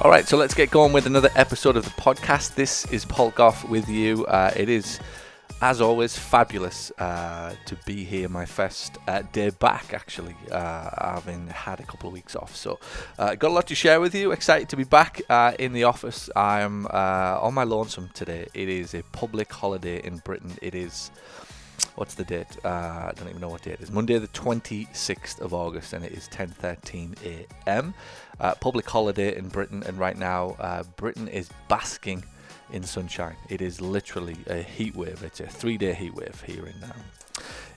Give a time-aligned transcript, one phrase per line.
[0.00, 2.54] All right, so let's get going with another episode of the podcast.
[2.54, 4.24] This is Paul Gough with you.
[4.26, 5.00] Uh, it is,
[5.60, 8.28] as always, fabulous uh, to be here.
[8.28, 12.54] My first uh, day back, actually, uh, having had a couple of weeks off.
[12.54, 12.78] So,
[13.18, 14.30] uh, got a lot to share with you.
[14.30, 16.30] Excited to be back uh, in the office.
[16.36, 18.46] I'm on my lonesome today.
[18.54, 20.56] It is a public holiday in Britain.
[20.62, 21.10] It is
[21.94, 22.56] what's the date?
[22.64, 23.90] Uh, I don't even know what date it is.
[23.90, 27.94] Monday, the 26th of August, and it is 10:13 a.m.
[28.40, 32.24] Uh, public holiday in Britain, and right now, uh, Britain is basking
[32.72, 33.36] in sunshine.
[33.48, 35.22] It is literally a heat wave.
[35.22, 37.02] It's a three-day heat wave here in um,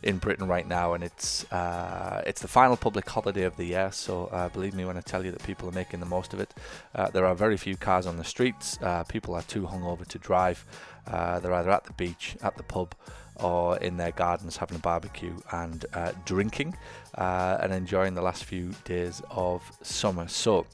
[0.04, 3.92] in Britain right now, and it's uh, it's the final public holiday of the year.
[3.92, 6.40] So uh, believe me when I tell you that people are making the most of
[6.40, 6.54] it.
[6.96, 8.80] Uh, there are very few cars on the streets.
[8.82, 10.66] Uh, people are too hungover to drive.
[11.08, 12.96] Uh, they're either at the beach, at the pub,
[13.42, 16.76] or in their gardens having a barbecue and uh, drinking
[17.16, 20.28] and enjoying the last few days of summer.
[20.28, 20.66] So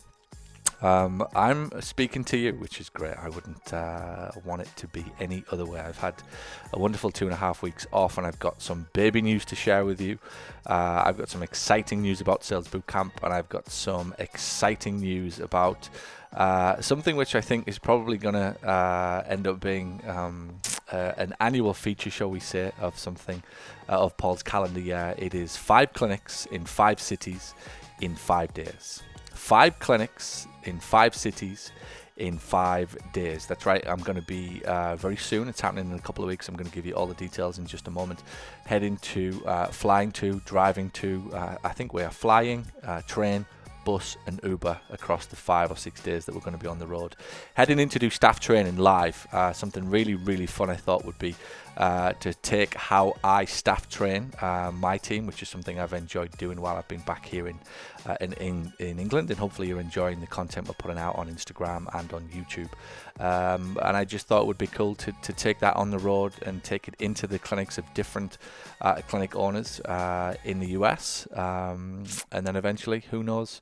[0.82, 3.18] um, I'm speaking to you, which is great.
[3.18, 5.80] I wouldn't uh, want it to be any other way.
[5.80, 6.16] I've had
[6.72, 9.56] a wonderful two and a half weeks off, and I've got some baby news to
[9.56, 10.20] share with you.
[10.68, 15.40] Uh, I've got some exciting news about Sales Bootcamp, and I've got some exciting news
[15.40, 15.90] about
[16.34, 20.60] uh, something which I think is probably going to uh, end up being um,
[20.92, 23.44] uh, an annual feature, shall we say, of something
[23.90, 25.16] uh, of Paul's calendar year.
[25.18, 27.54] It is five clinics in five cities
[28.02, 29.04] in five days.
[29.34, 31.72] Five clinics in five cities
[32.18, 33.46] in five days.
[33.46, 33.84] That's right.
[33.88, 35.48] I'm going to be uh, very soon.
[35.48, 36.48] It's happening in a couple of weeks.
[36.48, 38.24] I'm going to give you all the details in just a moment.
[38.66, 41.32] Heading to, uh, flying to, driving to.
[41.34, 43.46] Uh, I think we are flying, uh, train,
[43.88, 46.78] bus and Uber across the five or six days that we're going to be on
[46.78, 47.16] the road.
[47.54, 51.18] Heading in to do staff training live, uh, something really, really fun I thought would
[51.18, 51.36] be
[51.78, 56.36] uh, to take how I staff train uh, my team, which is something I've enjoyed
[56.38, 57.60] doing while I've been back here in,
[58.06, 59.30] uh, in, in, in England.
[59.30, 62.70] And hopefully you're enjoying the content we're putting out on Instagram and on YouTube.
[63.20, 66.00] Um, and I just thought it would be cool to, to take that on the
[66.00, 68.38] road and take it into the clinics of different
[68.82, 71.28] uh, clinic owners uh, in the US.
[71.34, 73.62] Um, and then eventually, who knows?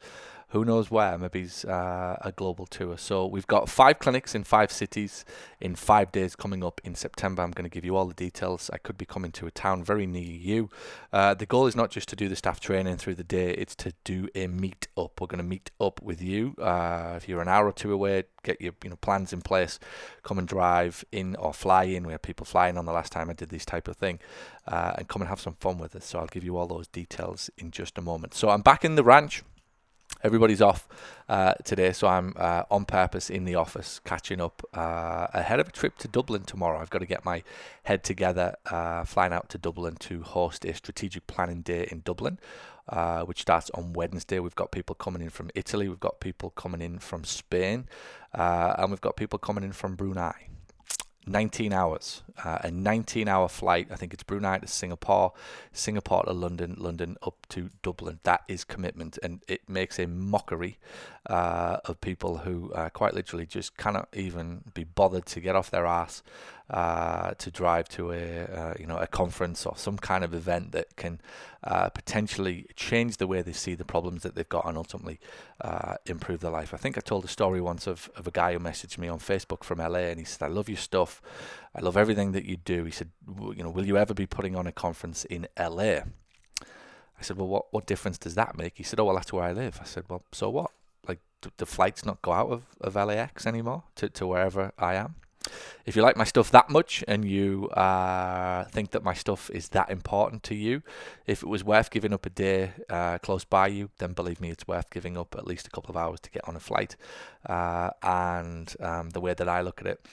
[0.50, 1.18] Who knows where?
[1.18, 2.98] Maybe it's uh, a global tour.
[2.98, 5.26] So we've got five clinics in five cities
[5.60, 7.42] in five days coming up in September.
[7.42, 8.70] I'm going to give you all the details.
[8.72, 10.70] I could be coming to a town very near you.
[11.12, 13.76] Uh, the goal is not just to do the staff training through the day; it's
[13.78, 15.20] to do a meet up.
[15.20, 16.56] We're going to meet up with you.
[16.60, 19.80] Uh, if you're an hour or two away, get your you know plans in place.
[20.24, 22.06] Come and drive in or fly in.
[22.06, 24.20] We had people flying on the last time I did this type of thing,
[24.68, 26.06] uh, and come and have some fun with us.
[26.06, 28.36] So I'll give you all those details in just a moment.
[28.36, 29.44] So I'm back in the ranch
[30.24, 30.88] everybody's off
[31.30, 35.68] uh, today, so I'm uh, on purpose in the office catching up uh, ahead of
[35.68, 36.80] a trip to Dublin tomorrow.
[36.80, 37.44] I've got to get my
[37.84, 42.40] head together, uh, flying out to Dublin to host a strategic planning day in Dublin.
[42.88, 44.38] Uh, which starts on Wednesday.
[44.38, 47.88] We've got people coming in from Italy, we've got people coming in from Spain,
[48.32, 50.50] uh, and we've got people coming in from Brunei.
[51.28, 53.88] 19 hours, uh, a 19 hour flight.
[53.92, 55.34] I think it's Brunei to Singapore,
[55.72, 58.20] Singapore to London, London up to Dublin.
[58.24, 60.78] That is commitment, and it makes a mockery
[61.28, 65.72] uh, of people who uh, quite literally just cannot even be bothered to get off
[65.72, 66.22] their ass
[66.70, 70.72] uh, to drive to a uh, you know a conference or some kind of event
[70.72, 71.22] that can
[71.64, 75.20] uh, potentially change the way they see the problems that they've got and ultimately
[75.62, 76.74] uh, improve their life.
[76.74, 79.20] I think I told a story once of, of a guy who messaged me on
[79.20, 81.22] Facebook from LA and he said, "I love your stuff,
[81.76, 84.56] I love everything that you do." He said, "You know, will you ever be putting
[84.56, 86.00] on a conference in LA?"
[87.18, 89.44] I said, "Well, what what difference does that make?" He said, "Oh, well, that's where
[89.44, 90.72] I live." I said, "Well, so what?"
[91.08, 91.20] Like,
[91.58, 95.16] the flights not go out of, of LAX anymore to, to wherever I am?
[95.86, 99.70] If you like my stuff that much and you uh, think that my stuff is
[99.70, 100.82] that important to you,
[101.28, 104.50] if it was worth giving up a day uh, close by you, then believe me,
[104.50, 106.96] it's worth giving up at least a couple of hours to get on a flight.
[107.46, 110.06] Uh, and um, the way that I look at it,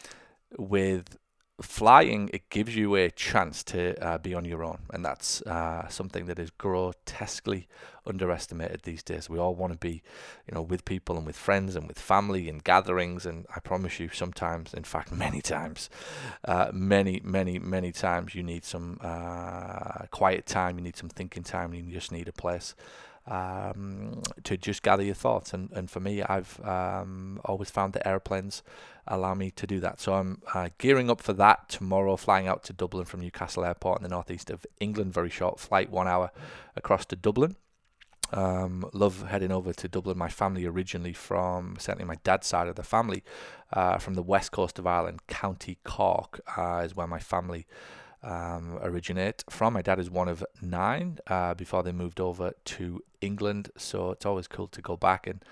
[0.59, 1.16] with
[1.61, 5.87] flying, it gives you a chance to uh, be on your own, and that's uh,
[5.89, 7.69] something that is grotesquely
[8.07, 9.28] underestimated these days.
[9.28, 10.03] We all want to be,
[10.47, 14.01] you know, with people and with friends and with family and gatherings, and I promise
[14.01, 15.91] you, sometimes, in fact, many times,
[16.45, 21.43] uh, many, many, many times, you need some uh, quiet time, you need some thinking
[21.43, 22.75] time, you just need a place
[23.27, 25.53] um, to just gather your thoughts.
[25.54, 28.63] And, and for me, I've um, always found that airplanes
[29.07, 30.01] allow me to do that.
[30.01, 33.98] So I'm uh, gearing up for that tomorrow, flying out to Dublin from Newcastle Airport
[33.98, 35.13] in the northeast of England.
[35.13, 36.30] Very short flight, one hour
[36.77, 37.57] across to Dublin.
[38.33, 40.16] Um, love heading over to Dublin.
[40.16, 43.22] My family originally from certainly my dad's side of the family
[43.72, 47.66] uh, from the west coast of Ireland, County Cork uh, is where my family
[48.22, 49.74] um, originate from.
[49.74, 54.27] My dad is one of nine uh, before they moved over to England, so it's
[54.27, 55.45] always cool to go back and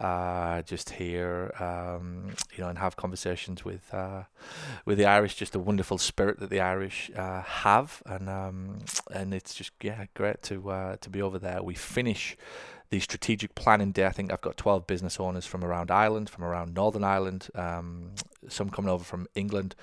[0.00, 4.22] uh, just hear, um, you know, and have conversations with uh,
[4.84, 5.34] with the Irish.
[5.34, 8.78] Just a wonderful spirit that the Irish uh, have, and um,
[9.12, 11.62] and it's just yeah, great to uh, to be over there.
[11.62, 12.36] We finish
[12.90, 14.06] the strategic planning day.
[14.06, 18.12] I think I've got 12 business owners from around Ireland, from around Northern Ireland, um,
[18.48, 19.74] some coming over from England,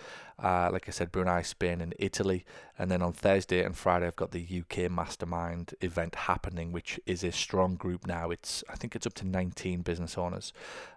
[0.41, 2.45] uh, like I said, Brunei, Spain, and Italy.
[2.79, 7.23] And then on Thursday and Friday, I've got the UK Mastermind event happening, which is
[7.23, 8.31] a strong group now.
[8.31, 10.51] It's I think it's up to 19 business owners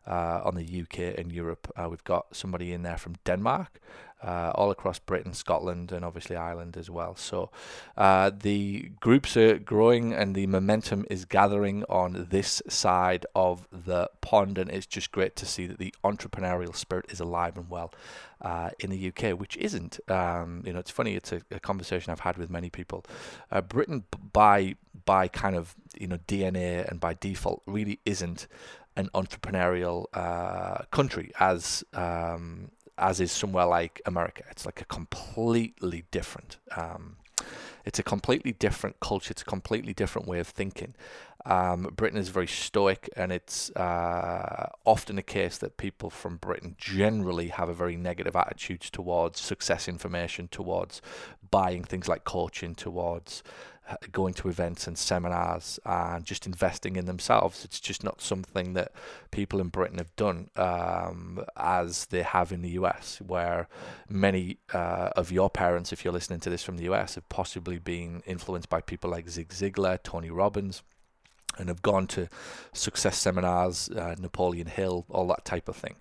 [0.06, 1.70] uh, on the UK and Europe.
[1.76, 3.80] Uh, we've got somebody in there from Denmark
[4.22, 7.14] uh, all across Britain, Scotland, and obviously Ireland as well.
[7.16, 7.50] So
[7.96, 14.10] uh, the groups are growing and the momentum is gathering on this side of the
[14.20, 17.92] pond, and it's just great to see that the entrepreneurial spirit is alive and well
[18.40, 19.98] uh, in the UK, which isn't.
[20.08, 21.14] Um, you know, it's funny.
[21.14, 23.04] It's a, a, conversation I've had with many people.
[23.50, 28.46] Uh, Britain, by by kind of you know DNA and by default, really isn't
[28.96, 34.42] an entrepreneurial uh, country as um, as is somewhere like America.
[34.50, 36.58] It's like a completely different.
[36.76, 37.16] Um,
[37.84, 39.30] it's a completely different culture.
[39.30, 40.94] It's a completely different way of thinking.
[41.46, 46.74] Um, Britain is very stoic, and it's uh, often the case that people from Britain
[46.76, 51.00] generally have a very negative attitudes towards success information, towards
[51.50, 53.42] buying things like coaching, towards
[54.12, 57.64] going to events and seminars and just investing in themselves.
[57.64, 58.92] It's just not something that
[59.30, 63.68] people in Britain have done um, as they have in the US, where
[64.08, 67.78] many uh, of your parents, if you're listening to this from the US, have possibly
[67.78, 70.82] been influenced by people like Zig Ziglar, Tony Robbins
[71.56, 72.28] and have gone to
[72.72, 75.96] success seminars, uh, Napoleon Hill, all that type of thing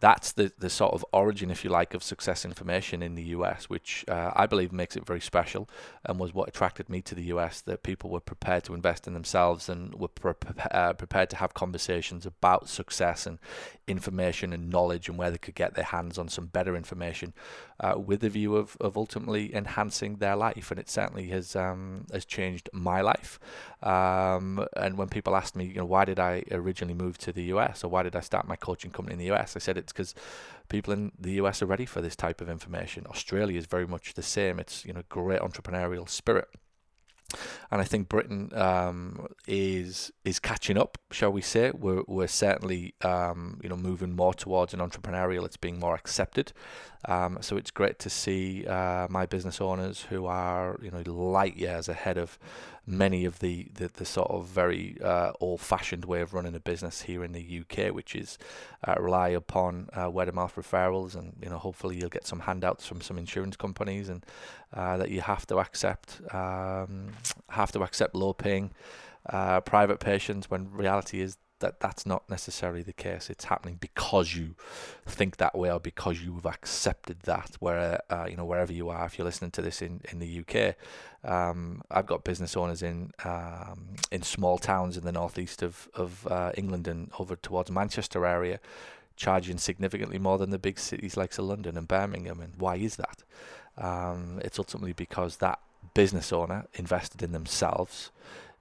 [0.00, 3.68] that's the, the sort of origin, if you like, of success information in the US,
[3.68, 5.68] which uh, I believe makes it very special
[6.06, 7.60] and was what attracted me to the US.
[7.60, 10.32] That people were prepared to invest in themselves and were pre-
[10.70, 13.38] uh, prepared to have conversations about success and
[13.86, 17.34] information and knowledge and where they could get their hands on some better information
[17.80, 20.70] uh, with the view of, of ultimately enhancing their life.
[20.70, 23.38] And it certainly has um, has changed my life.
[23.82, 27.44] Um, and when people ask me, you know, why did I originally move to the
[27.54, 29.89] US or why did I start my coaching company in the US, I said it
[29.92, 30.14] because
[30.68, 33.06] people in the US are ready for this type of information.
[33.08, 34.58] Australia is very much the same.
[34.58, 36.48] It's you know great entrepreneurial spirit.
[37.70, 41.70] And I think Britain um, is is catching up, shall we say?
[41.70, 45.44] We're we're certainly um, you know moving more towards an entrepreneurial.
[45.44, 46.52] It's being more accepted,
[47.06, 51.56] um, so it's great to see uh, my business owners who are you know light
[51.56, 52.38] years ahead of
[52.86, 57.02] many of the, the, the sort of very uh, old-fashioned way of running a business
[57.02, 58.36] here in the UK, which is
[58.86, 62.86] uh, rely upon word of mouth referrals, and you know hopefully you'll get some handouts
[62.86, 64.26] from some insurance companies, and
[64.74, 67.12] uh, that you have to accept um,
[67.50, 68.70] have to accept low-paying
[69.28, 73.30] uh, private patients when reality is that that's not necessarily the case.
[73.30, 74.54] It's happening because you
[75.06, 77.56] think that way or because you've accepted that.
[77.60, 80.40] Where uh, you know wherever you are, if you're listening to this in in the
[80.40, 80.74] UK,
[81.30, 86.26] um, I've got business owners in um, in small towns in the northeast of of
[86.26, 88.60] uh, England and over towards Manchester area,
[89.16, 92.40] charging significantly more than the big cities like London and Birmingham.
[92.40, 93.22] And why is that?
[93.78, 95.60] Um, it's ultimately because that
[95.94, 98.10] business owner invested in themselves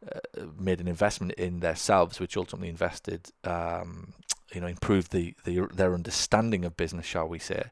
[0.08, 4.13] uh, made an investment in themselves, which ultimately invested, um,
[4.53, 7.63] you know, improved the, the their understanding of business, shall we say,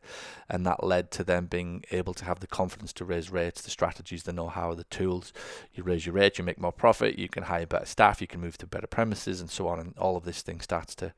[0.49, 3.69] and that led to them being able to have the confidence to raise rates, the
[3.69, 5.31] strategies, the know-how, the tools.
[5.73, 8.41] You raise your rate, you make more profit, you can hire better staff, you can
[8.41, 11.13] move to better premises, and so on, and all of this thing starts to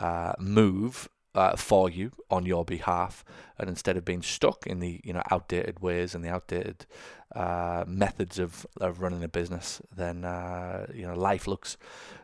[0.00, 3.24] uh, move uh, for you on your behalf,
[3.58, 6.86] and instead of being stuck in the you know outdated ways and the outdated
[7.34, 11.76] uh, methods of, of running a business, then uh, you know life looks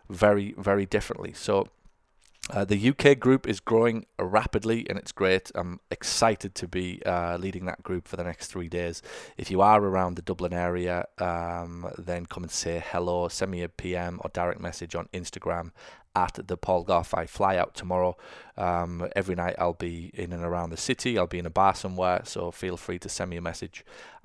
[0.09, 1.33] very very differently.
[1.33, 1.69] So.
[2.51, 5.53] Uh, the UK group is growing rapidly and it's great.
[5.55, 9.03] I'm excited to be uh, leading that group for the next three days.
[9.37, 13.63] If you are around the Dublin area, um, then come and say hello, send me
[13.63, 15.73] a PM or direct message on Instagram
[16.15, 17.15] at the Paul Gough.
[17.15, 18.17] I fly out tomorrow.
[18.57, 21.19] Um, every night I'll be in and around the city.
[21.19, 23.85] I'll be in a bar somewhere, so feel free to send me a message,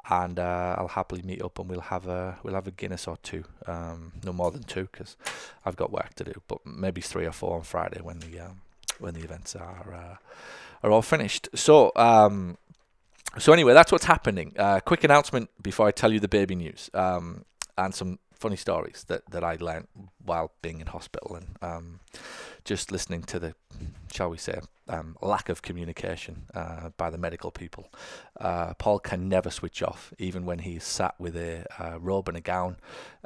[0.10, 3.18] and uh, I'll happily meet up and we'll have a we'll have a Guinness or
[3.18, 3.44] two.
[3.68, 5.16] Um, no more than two because
[5.66, 8.62] I've got work to do, but maybe three or four on Friday when the um,
[9.00, 11.50] when the events are uh, are all finished.
[11.56, 11.92] So.
[11.96, 12.58] Um,
[13.40, 14.54] so anyway, that's what's happening.
[14.56, 17.46] Uh, quick announcement before I tell you the baby news um,
[17.80, 19.88] and some funny stories that, that I learned
[20.26, 22.00] while being in hospital and um,
[22.66, 23.56] just listening to the,
[24.14, 24.60] shall we say,
[24.90, 27.86] um, lack of communication uh, by the medical people.
[28.38, 32.36] Uh, Paul can never switch off, even when he's sat with a uh, robe and
[32.36, 32.76] a gown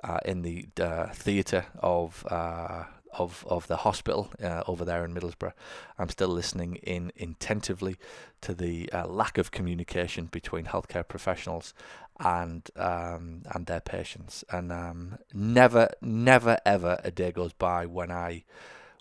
[0.03, 2.83] uh, in the uh, theatre of uh,
[3.17, 5.53] of of the hospital uh, over there in Middlesbrough.
[5.97, 7.97] I'm still listening in intentively
[8.41, 11.73] to the uh, lack of communication between healthcare professionals
[12.19, 14.43] and um, and their patients.
[14.51, 18.43] And um, never, never, ever a day goes by when I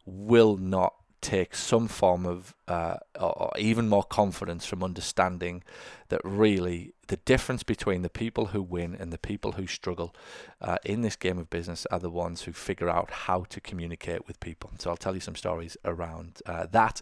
[0.05, 5.63] will not take some form of uh, or even more confidence from understanding
[6.09, 10.15] that really the difference between the people who win and the people who struggle
[10.61, 14.27] uh, in this game of business are the ones who figure out how to communicate
[14.27, 14.71] with people.
[14.79, 17.01] So I'll tell you some stories around uh, that.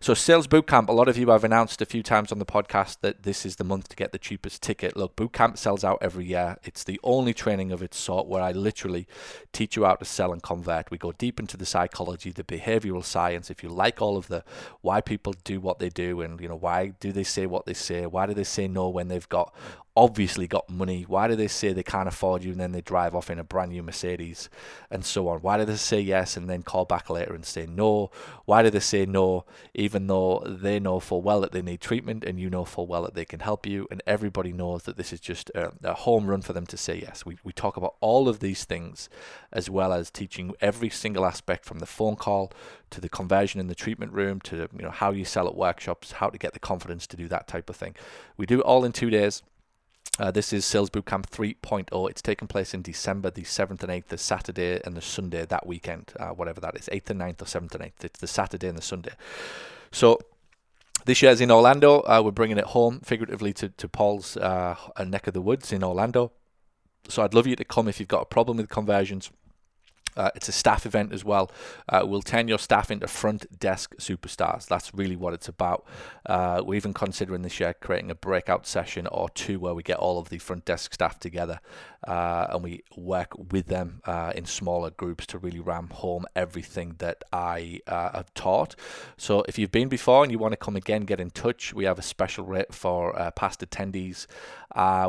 [0.00, 2.98] So Sales Bootcamp, a lot of you have announced a few times on the podcast
[3.02, 4.96] that this is the month to get the cheapest ticket.
[4.96, 6.56] Look, Bootcamp sells out every year.
[6.64, 9.06] It's the only training of its sort where I literally
[9.52, 10.90] teach you how to sell and convert.
[10.90, 13.50] We go deep into the psychology, the behavioral science.
[13.50, 14.42] If you like all of the
[14.80, 17.74] why people do what they do and you know why do they say what they
[17.74, 19.54] say, why do they say no when they've got
[19.96, 21.02] obviously got money.
[21.02, 23.44] Why do they say they can't afford you and then they drive off in a
[23.44, 24.48] brand new Mercedes
[24.90, 25.38] and so on?
[25.38, 28.10] Why do they say yes and then call back later and say no?
[28.44, 32.24] Why do they say no even though they know full well that they need treatment
[32.24, 35.12] and you know full well that they can help you and everybody knows that this
[35.12, 37.24] is just a, a home run for them to say yes?
[37.24, 39.08] We, we talk about all of these things
[39.52, 42.50] as well as teaching every single aspect from the phone call
[42.90, 46.12] to the conversion in the treatment room to you know how you sell at workshops,
[46.12, 47.94] how to get the confidence to do that type of thing.
[48.36, 49.42] We do it all in two days.
[50.16, 52.08] Uh, this is Sales Bootcamp 3.0.
[52.10, 55.66] It's taking place in December the 7th and 8th, the Saturday and the Sunday that
[55.66, 58.04] weekend, uh, whatever that is, 8th and 9th or 7th and 8th.
[58.04, 59.12] It's the Saturday and the Sunday.
[59.90, 60.20] So
[61.04, 62.02] this year's in Orlando.
[62.02, 65.82] Uh, we're bringing it home, figuratively, to, to Paul's uh, neck of the woods in
[65.82, 66.30] Orlando.
[67.08, 69.32] So I'd love you to come if you've got a problem with conversions
[70.16, 71.50] uh, it's a staff event as well.
[71.88, 74.66] Uh, we'll turn your staff into front desk superstars.
[74.66, 75.84] That's really what it's about.
[76.26, 79.98] Uh, we're even considering this year creating a breakout session or two where we get
[79.98, 81.60] all of the front desk staff together
[82.06, 86.96] uh, and we work with them uh, in smaller groups to really ram home everything
[86.98, 88.76] that I uh, have taught.
[89.16, 91.74] So if you've been before and you want to come again, get in touch.
[91.74, 94.26] We have a special rate for past attendees.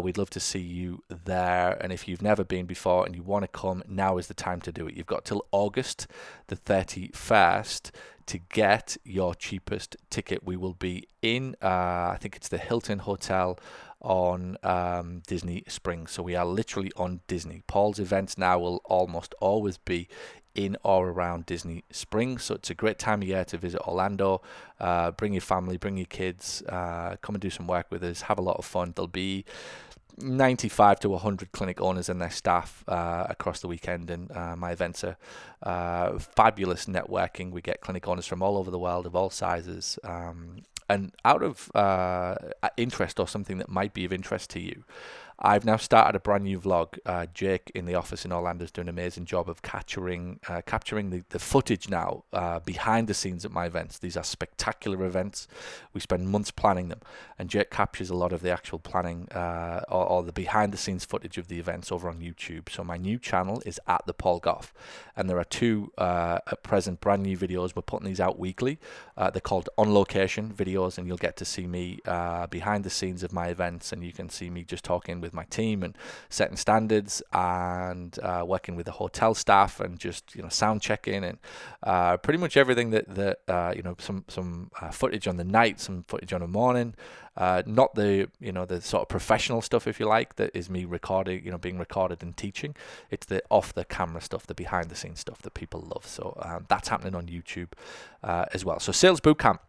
[0.01, 1.77] we'd love to see you there.
[1.81, 4.61] And if you've never been before and you want to come, now is the time
[4.61, 4.95] to do it.
[4.95, 6.07] You've got till August
[6.47, 7.91] the 31st
[8.27, 10.43] to get your cheapest ticket.
[10.43, 11.67] We will be in, uh,
[12.13, 13.59] I think it's the Hilton Hotel
[14.05, 16.11] on um, Disney Springs.
[16.11, 17.63] So we are literally on Disney.
[17.67, 20.07] Paul's events now will almost always be
[20.53, 22.43] in or around Disney Springs.
[22.45, 24.41] So it's a great time of year to visit Orlando.
[24.79, 28.21] Uh, bring your family, bring your kids, uh, come and do some work with us,
[28.21, 28.93] have a lot of fun.
[28.95, 29.43] There'll be
[30.17, 34.09] 95 to 100 clinic owners and their staff uh, across the weekend.
[34.09, 35.17] And uh, my events are
[35.63, 37.51] uh, fabulous networking.
[37.51, 39.97] We get clinic owners from all over the world of all sizes.
[40.03, 42.35] Um, and out of uh,
[42.77, 44.83] interest or something that might be of interest to you,
[45.39, 46.97] I've now started a brand new vlog.
[47.05, 50.61] Uh, Jake in the office in Orlando is doing an amazing job of capturing uh,
[50.65, 53.99] capturing the, the footage now uh, behind the scenes at my events.
[53.99, 55.47] These are spectacular events.
[55.93, 57.01] We spend months planning them,
[57.37, 60.77] and Jake captures a lot of the actual planning uh, or, or, the behind the
[60.77, 62.69] scenes footage of the events over on YouTube.
[62.69, 64.73] So my new channel is at the Paul Gough,
[65.17, 67.75] and there are two uh, at present brand new videos.
[67.75, 68.79] We're putting these out weekly.
[69.17, 71.99] Uh, they're called on location videos, and you'll get to see me
[72.49, 75.43] behind the scenes of my events, and you can see me just talking with my
[75.45, 75.97] team and
[76.29, 81.23] setting standards and uh, working with the hotel staff and just you know sound checking
[81.23, 81.37] and
[81.83, 85.43] uh, pretty much everything that that uh, you know some some uh, footage on the
[85.43, 86.95] night, some footage on the morning.
[87.37, 90.69] Uh, not the you know the sort of professional stuff, if you like, that is
[90.69, 92.73] me recording, you know, being recorded and teaching.
[93.11, 96.07] It's the off the camera stuff, the behind the scenes stuff that people love.
[96.07, 97.71] So um, that's happening on YouTube
[98.23, 98.79] as well.
[98.79, 99.59] So Sales Bootcamp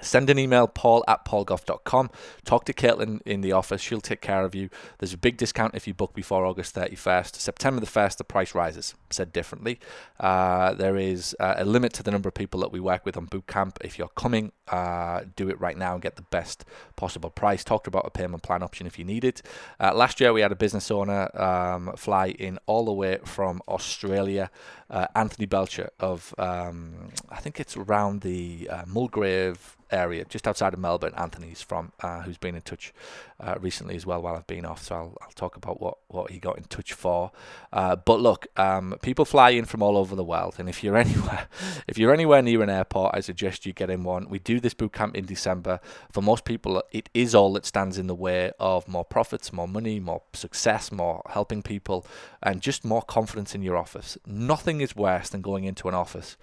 [0.00, 2.10] Send an email, paul at paulgough.com.
[2.44, 3.80] Talk to Caitlin in the office.
[3.80, 4.70] She'll take care of you.
[4.98, 7.36] There's a big discount if you book before August 31st.
[7.36, 8.94] September the 1st, the price rises.
[9.10, 9.80] Said differently,
[10.20, 13.16] uh, there is uh, a limit to the number of people that we work with
[13.16, 13.76] on Bootcamp.
[13.80, 16.64] If you're coming, uh, do it right now and get the best
[16.96, 17.64] possible price.
[17.64, 19.42] Talked about a payment plan option if you need it.
[19.80, 23.60] Uh, last year, we had a business owner um, fly in all the way from
[23.68, 24.50] Australia,
[24.90, 30.74] uh, Anthony Belcher of, um, I think it's around the uh, Mulgrave area, just outside
[30.74, 31.14] of Melbourne.
[31.16, 32.92] Anthony's from, uh, who's been in touch
[33.40, 34.82] uh, recently as well while I've been off.
[34.82, 37.30] So I'll, I'll talk about what, what he got in touch for.
[37.72, 40.96] Uh, but look, um, people fly in from all over the world, and if you're
[41.08, 41.48] anywhere,
[41.86, 44.28] if you're anywhere near an airport, I suggest you get in one.
[44.28, 45.80] We do this boot camp in December.
[46.12, 49.68] For most people, it is all that stands in the way of more profits, more
[49.68, 52.06] money, more success, more helping people,
[52.42, 54.18] and just more confidence in your office.
[54.26, 56.36] Nothing is worse than going into an office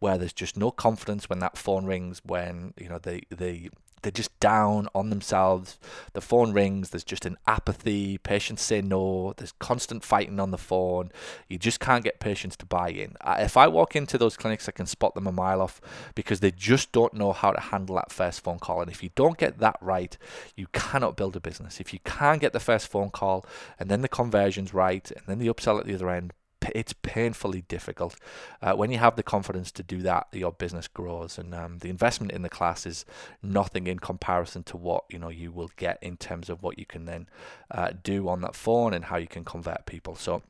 [0.00, 3.70] where there's just no confidence when that phone rings, when you know they they
[4.02, 5.78] they're just down on themselves.
[6.12, 6.90] The phone rings.
[6.90, 8.18] There's just an apathy.
[8.18, 9.34] Patients say no.
[9.36, 11.10] There's constant fighting on the phone.
[11.48, 13.16] You just can't get patients to buy in.
[13.26, 15.80] If I walk into those clinics, I can spot them a mile off
[16.14, 18.80] because they just don't know how to handle that first phone call.
[18.80, 20.16] And if you don't get that right,
[20.56, 21.80] you cannot build a business.
[21.80, 23.44] If you can't get the first phone call
[23.78, 26.32] and then the conversion's right and then the upsell at the other end,
[26.74, 28.16] it's painfully difficult.
[28.62, 31.88] Uh, when you have the confidence to do that, your business grows, and um, the
[31.88, 33.04] investment in the class is
[33.42, 36.86] nothing in comparison to what you know you will get in terms of what you
[36.86, 37.28] can then
[37.70, 40.14] uh, do on that phone and how you can convert people.
[40.14, 40.42] So.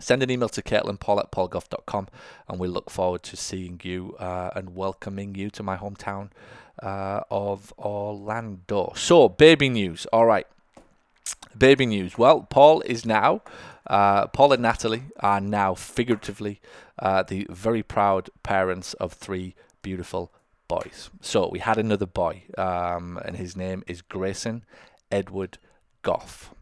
[0.00, 2.08] Send an email to Caitlin Paul at paulgough.com
[2.48, 6.30] and we look forward to seeing you uh, and welcoming you to my hometown
[6.82, 8.92] uh, of Orlando.
[8.96, 10.06] So, baby news.
[10.06, 10.48] All right.
[11.56, 12.18] Baby news.
[12.18, 13.42] Well, Paul is now
[13.86, 16.60] uh, Paul and Natalie are now figuratively
[16.98, 20.32] uh, the very proud parents of three beautiful
[20.68, 21.10] boys.
[21.20, 24.64] So we had another boy, um, and his name is Grayson
[25.10, 25.58] Edward
[26.02, 26.54] Gough.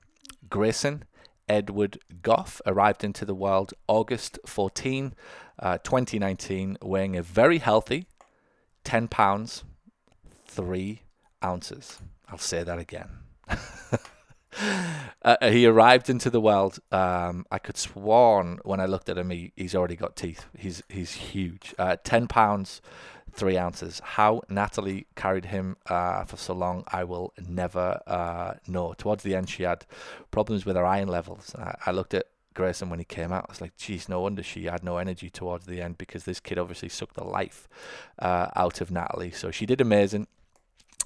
[0.50, 1.04] Grayson
[1.49, 5.14] Edward Gough arrived into the world August 14,
[5.58, 8.06] uh, 2019, weighing a very healthy
[8.84, 9.62] 10 pounds,
[10.49, 11.02] 3
[11.44, 11.99] ounces.
[12.28, 13.08] I'll say that again.
[15.25, 16.80] Uh, he arrived into the world.
[16.90, 20.47] Um, I could sworn when I looked at him, he, he's already got teeth.
[20.59, 21.76] He's he's huge.
[21.78, 22.82] Uh, Ten pounds,
[23.32, 24.00] three ounces.
[24.00, 28.94] How Natalie carried him uh, for so long, I will never uh, know.
[28.99, 29.87] Towards the end, she had
[30.32, 31.54] problems with her iron levels.
[31.54, 33.47] I, I looked at Grayson when he came out.
[33.49, 36.40] I was like, geez, no wonder she had no energy towards the end because this
[36.40, 37.68] kid obviously sucked the life
[38.18, 39.30] uh, out of Natalie.
[39.30, 40.26] So she did amazing.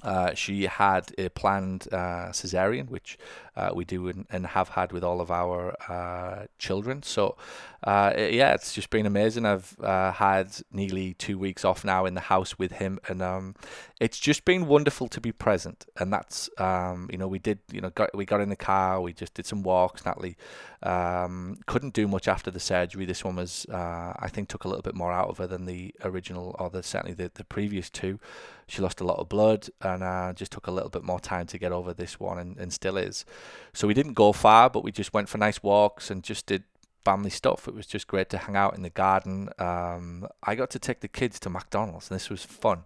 [0.03, 3.17] Uh, she had a planned uh, cesarean, which
[3.55, 7.01] uh, we do and, and, have had with all of our uh, children.
[7.01, 7.35] So,
[7.83, 9.47] uh, yeah, it's just been amazing.
[9.47, 13.55] I've uh, had nearly two weeks off now in the house with him, and um,
[13.99, 15.87] it's just been wonderful to be present.
[15.97, 19.01] And that's, um, you know, we did, you know, got, we got in the car,
[19.01, 20.05] we just did some walks.
[20.05, 20.37] Natalie
[20.83, 23.05] um, couldn't do much after the surgery.
[23.05, 25.93] This one was, I think, took a little bit more out of her than the
[26.03, 28.19] original, or the certainly the, the previous two.
[28.67, 31.57] She lost a lot of blood and just took a little bit more time to
[31.57, 33.25] get over this one, and, and still is.
[33.73, 36.63] So we didn't go far, but we just went for nice walks and just did
[37.07, 37.69] family stuff.
[37.69, 39.49] It was just great to hang out in the garden.
[39.59, 42.79] Um, I got to take the kids to McDonald's, and this was fun.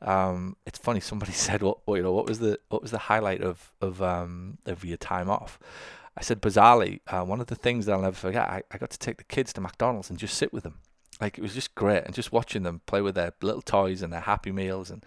[0.00, 1.00] Um, it's funny.
[1.00, 4.58] Somebody said, "What, you know, what was the what was the highlight of of um,
[4.64, 5.58] of your time off?"
[6.16, 8.48] I said, bizarrely, uh, one of the things that I'll never forget.
[8.48, 10.78] I, I got to take the kids to McDonald's and just sit with them.
[11.20, 12.04] Like it was just great.
[12.04, 15.04] And just watching them play with their little toys and their happy meals and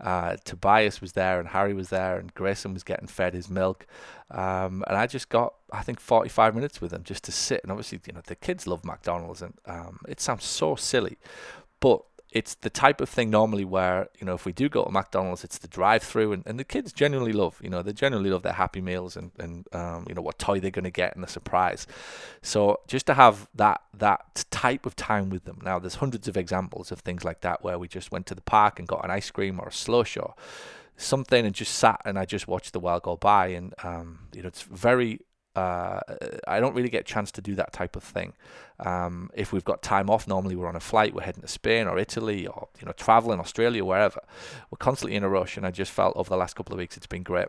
[0.00, 3.86] uh, Tobias was there and Harry was there and Grayson was getting fed his milk.
[4.30, 7.60] Um, and I just got I think 45 minutes with them just to sit.
[7.62, 11.18] And obviously you know the kids love McDonald's and um, it sounds so silly
[11.80, 12.02] but
[12.38, 15.42] it's the type of thing normally where you know if we do go to McDonald's,
[15.42, 18.52] it's the drive-through, and, and the kids generally love you know they generally love their
[18.52, 21.28] Happy Meals and and um, you know what toy they're going to get and the
[21.28, 21.86] surprise.
[22.40, 25.58] So just to have that that type of time with them.
[25.62, 28.40] Now there's hundreds of examples of things like that where we just went to the
[28.40, 30.34] park and got an ice cream or a slush or
[30.96, 34.42] something and just sat and I just watched the world go by and um, you
[34.42, 35.20] know it's very
[35.56, 36.00] uh,
[36.46, 38.34] I don't really get a chance to do that type of thing.
[38.80, 41.86] Um, if we've got time off, normally we're on a flight, we're heading to Spain
[41.86, 44.20] or Italy or you know traveling Australia, wherever.
[44.70, 46.96] We're constantly in a rush, and I just felt over the last couple of weeks
[46.96, 47.48] it's been great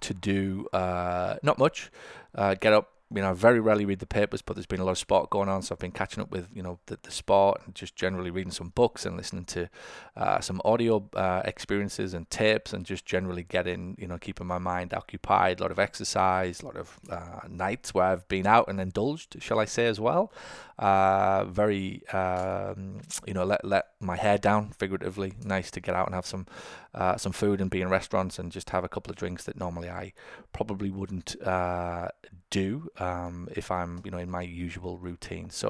[0.00, 1.90] to do uh, not much.
[2.34, 4.84] Uh, get up, you know, I very rarely read the papers, but there's been a
[4.84, 7.10] lot of sport going on, so I've been catching up with, you know, the, the
[7.10, 9.68] sport and just generally reading some books and listening to
[10.16, 14.58] uh, some audio uh, experiences and tapes and just generally getting, you know, keeping my
[14.58, 15.60] mind occupied.
[15.60, 19.42] A lot of exercise, a lot of uh, nights where I've been out and indulged,
[19.42, 20.32] shall I say, as well.
[20.78, 25.34] Uh, very, um, you know, let let my hair down figuratively.
[25.44, 26.46] Nice to get out and have some
[26.94, 29.56] uh, some food and be in restaurants and just have a couple of drinks that
[29.56, 30.12] normally I
[30.52, 32.08] probably wouldn't uh,
[32.50, 35.50] do um, if I'm, you know, in my usual routine.
[35.50, 35.68] So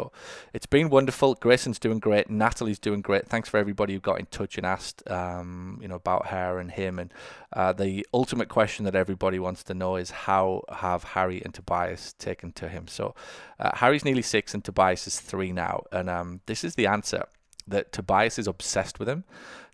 [0.56, 1.34] it's been wonderful.
[1.44, 2.26] Grayson's doing great.
[2.28, 3.24] Natalie's doing great.
[3.32, 6.70] Thanks for everybody who got in touch and asked, um, you know, about her and
[6.70, 6.98] him.
[6.98, 7.10] And
[7.58, 12.14] uh, the ultimate question that everybody wants to know is how have Harry and Tobias
[12.18, 12.84] taken to him?
[12.88, 13.14] So
[13.58, 17.24] uh, Harry's nearly six and Tobias is three now, and um, this is the answer.
[17.66, 19.24] that Tobias is obsessed with him.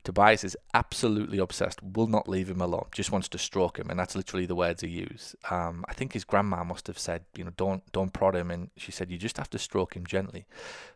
[0.04, 3.98] Tobias is absolutely obsessed, will not leave him alone, just wants to stroke him, and
[3.98, 5.36] that's literally the words he used.
[5.50, 8.70] Um, I think his grandma must have said, you know, don't don't prod him, and
[8.76, 10.46] she said you just have to stroke him gently.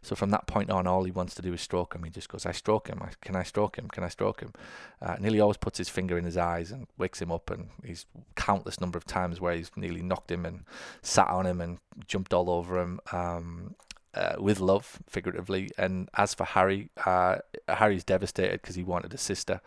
[0.03, 2.05] So from that point on, all he wants to do is stroke him.
[2.05, 4.53] He just goes, I stroke him, I, can I stroke him, can I stroke him?
[5.01, 8.07] Uh, nearly always puts his finger in his eyes and wakes him up, and he's
[8.37, 10.65] countless number of times where he's nearly knocked him and
[11.03, 13.01] sat on him and jumped all over him.
[13.11, 13.75] Um,
[14.15, 15.71] uh, with love, figuratively.
[15.79, 19.61] And as for Harry, uh, Harry's devastated because he wanted a sister.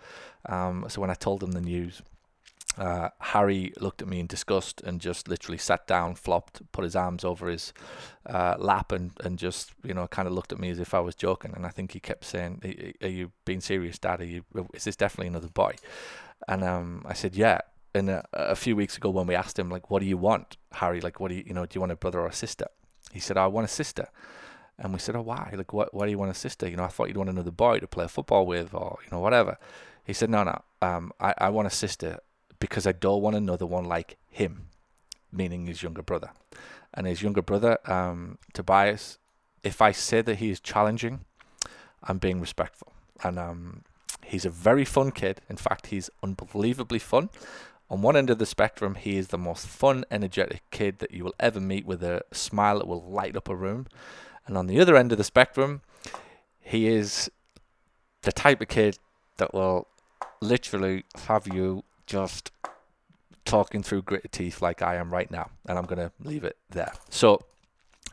[0.48, 2.02] Um, so when I told him the news,
[2.78, 6.96] uh, Harry looked at me in disgust and just literally sat down, flopped, put his
[6.96, 7.74] arms over his
[8.26, 11.00] uh, lap, and, and just you know kind of looked at me as if I
[11.00, 11.54] was joking.
[11.56, 14.20] And I think he kept saying, "Are you being serious, Dad?
[14.20, 14.44] Are you?
[14.74, 15.76] Is this definitely another boy?"
[16.48, 17.62] And um, I said, "Yeah."
[17.94, 20.58] And a, a few weeks ago, when we asked him, like, "What do you want,
[20.74, 21.00] Harry?
[21.00, 22.68] Like, what do you, you know, do you want a brother or a sister?"
[23.16, 24.10] He said, I want a sister.
[24.78, 25.54] And we said, Oh, why?
[25.56, 26.68] Like, what, why do you want a sister?
[26.68, 29.22] You know, I thought you'd want another boy to play football with or, you know,
[29.22, 29.58] whatever.
[30.04, 32.20] He said, No, no, um, I, I want a sister
[32.60, 34.68] because I don't want another one like him,
[35.32, 36.32] meaning his younger brother.
[36.94, 39.18] And his younger brother, um, Tobias,
[39.64, 41.22] if I say that he is challenging,
[42.04, 42.92] I'm being respectful.
[43.24, 43.84] And um,
[44.26, 45.40] he's a very fun kid.
[45.50, 47.30] In fact, he's unbelievably fun.
[47.90, 51.24] On one end of the spectrum, he is the most fun, energetic kid that you
[51.24, 53.86] will ever meet with a smile that will light up a room.
[54.48, 55.82] And on the other end of the spectrum,
[56.60, 57.30] he is
[58.24, 58.98] the type of kid
[59.38, 59.88] that will
[60.42, 62.52] literally have you just
[63.46, 65.52] talking through gritted teeth like I am right now.
[65.68, 66.94] And I'm going to leave it there.
[67.10, 67.42] So,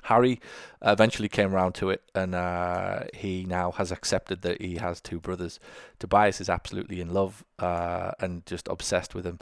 [0.02, 0.40] Harry
[0.82, 5.20] eventually came around to it, and uh, he now has accepted that he has two
[5.20, 5.60] brothers.
[5.98, 9.38] Tobias is absolutely in love uh, and just obsessed with him.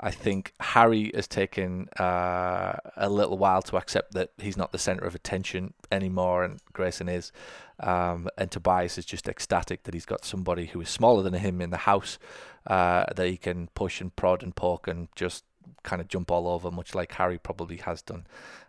[0.00, 4.78] I think Harry has taken uh, a little while to accept that he's not the
[4.78, 7.32] center of attention anymore, and Grayson is.
[7.80, 11.60] Um, and Tobias is just ecstatic that he's got somebody who is smaller than him
[11.60, 12.18] in the house
[12.66, 15.44] uh, that he can push and prod and poke and just
[15.82, 18.26] kind of jump all over, much like Harry probably has done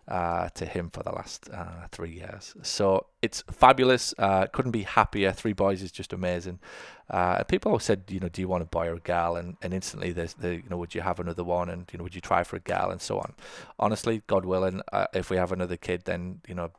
[0.10, 2.56] uh, to him for the last uh, three years.
[2.64, 4.14] So it's fabulous.
[4.18, 5.32] Uh, couldn't be happier.
[5.32, 6.60] Three boys is just amazing.
[7.10, 9.36] Uh, people always said, you know, do you want a boy or a girl?
[9.36, 11.70] And, and instantly, there's the, you know, would you have another one?
[11.70, 12.90] And you know, would you try for a girl?
[12.90, 13.36] And so on.
[13.78, 16.72] Honestly, God willing, uh, if we have another kid, then you know,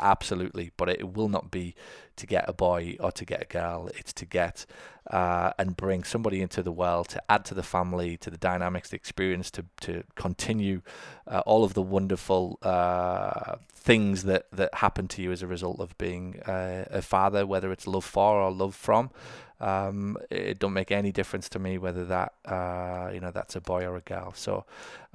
[0.00, 0.72] absolutely.
[0.76, 1.76] But it will not be
[2.16, 3.88] to get a boy or to get a girl.
[3.94, 4.66] It's to get
[5.10, 8.90] uh, and bring somebody into the world to add to the family, to the dynamics,
[8.90, 10.82] the experience, to to continue
[11.26, 15.80] uh, all of the wonderful uh, things that that happen to you as a result
[15.80, 19.10] of being a father, whether it's love for or love from.
[19.58, 23.60] Um, it don't make any difference to me whether that uh, you know that's a
[23.60, 24.32] boy or a girl.
[24.34, 24.64] So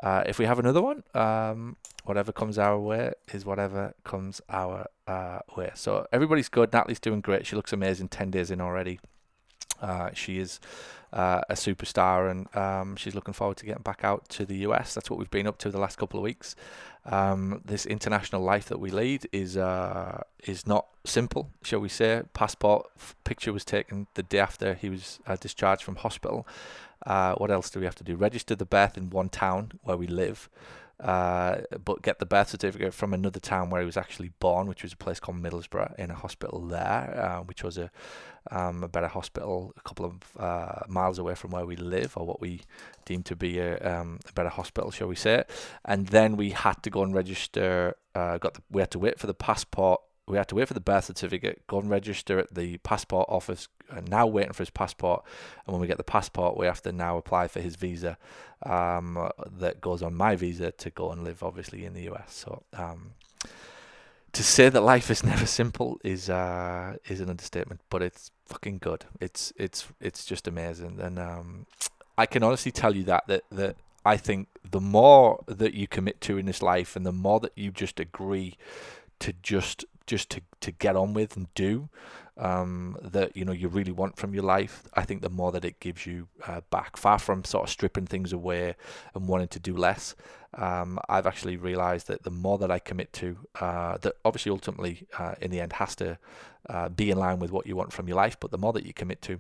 [0.02, 4.88] uh, if we have another one, um, whatever comes our way is whatever comes our
[5.08, 5.72] uh, way.
[5.76, 6.74] So everybody's good.
[6.74, 7.46] Natalie's doing great.
[7.46, 8.10] She looks amazing.
[8.10, 9.00] Ten days in already.
[9.82, 10.60] Uh, she is
[11.12, 14.94] uh, a superstar, and um, she's looking forward to getting back out to the US.
[14.94, 16.56] That's what we've been up to the last couple of weeks.
[17.06, 22.22] Um, this international life that we lead is uh, is not simple, shall we say.
[22.34, 22.90] Passport
[23.24, 26.48] picture was taken the day after he was uh, discharged from hospital.
[27.06, 28.16] Uh, what else do we have to do?
[28.16, 30.50] Register the birth in one town where we live.
[31.02, 34.84] Uh, but get the birth certificate from another town where he was actually born, which
[34.84, 37.90] was a place called Middlesbrough, in a hospital there, uh, which was a,
[38.52, 42.26] um, a better hospital a couple of uh, miles away from where we live, or
[42.26, 42.62] what we
[43.06, 45.44] deem to be a, um, a better hospital, shall we say.
[45.86, 47.96] And then we had to go and register.
[48.14, 50.74] Uh, got the, we had to wait for the passport we had to wait for
[50.74, 54.70] the birth certificate, go and register at the passport office, and now waiting for his
[54.70, 55.24] passport.
[55.66, 58.18] And when we get the passport, we have to now apply for his visa
[58.64, 62.34] um, that goes on my visa to go and live, obviously, in the US.
[62.34, 63.12] So um,
[64.34, 68.80] to say that life is never simple is uh, is an understatement, but it's fucking
[68.80, 69.06] good.
[69.20, 71.66] It's it's it's just amazing, and um,
[72.18, 73.76] I can honestly tell you that that that
[74.06, 77.54] I think the more that you commit to in this life, and the more that
[77.56, 78.58] you just agree
[79.20, 81.90] to just just to, to get on with and do
[82.42, 85.64] um, that you know you really want from your life, I think the more that
[85.64, 88.76] it gives you uh, back, far from sort of stripping things away
[89.14, 90.16] and wanting to do less.
[90.56, 95.08] Um, I've actually realised that the more that I commit to, uh, that obviously ultimately
[95.18, 96.18] uh, in the end has to
[96.68, 98.86] uh, be in line with what you want from your life, but the more that
[98.86, 99.40] you commit to,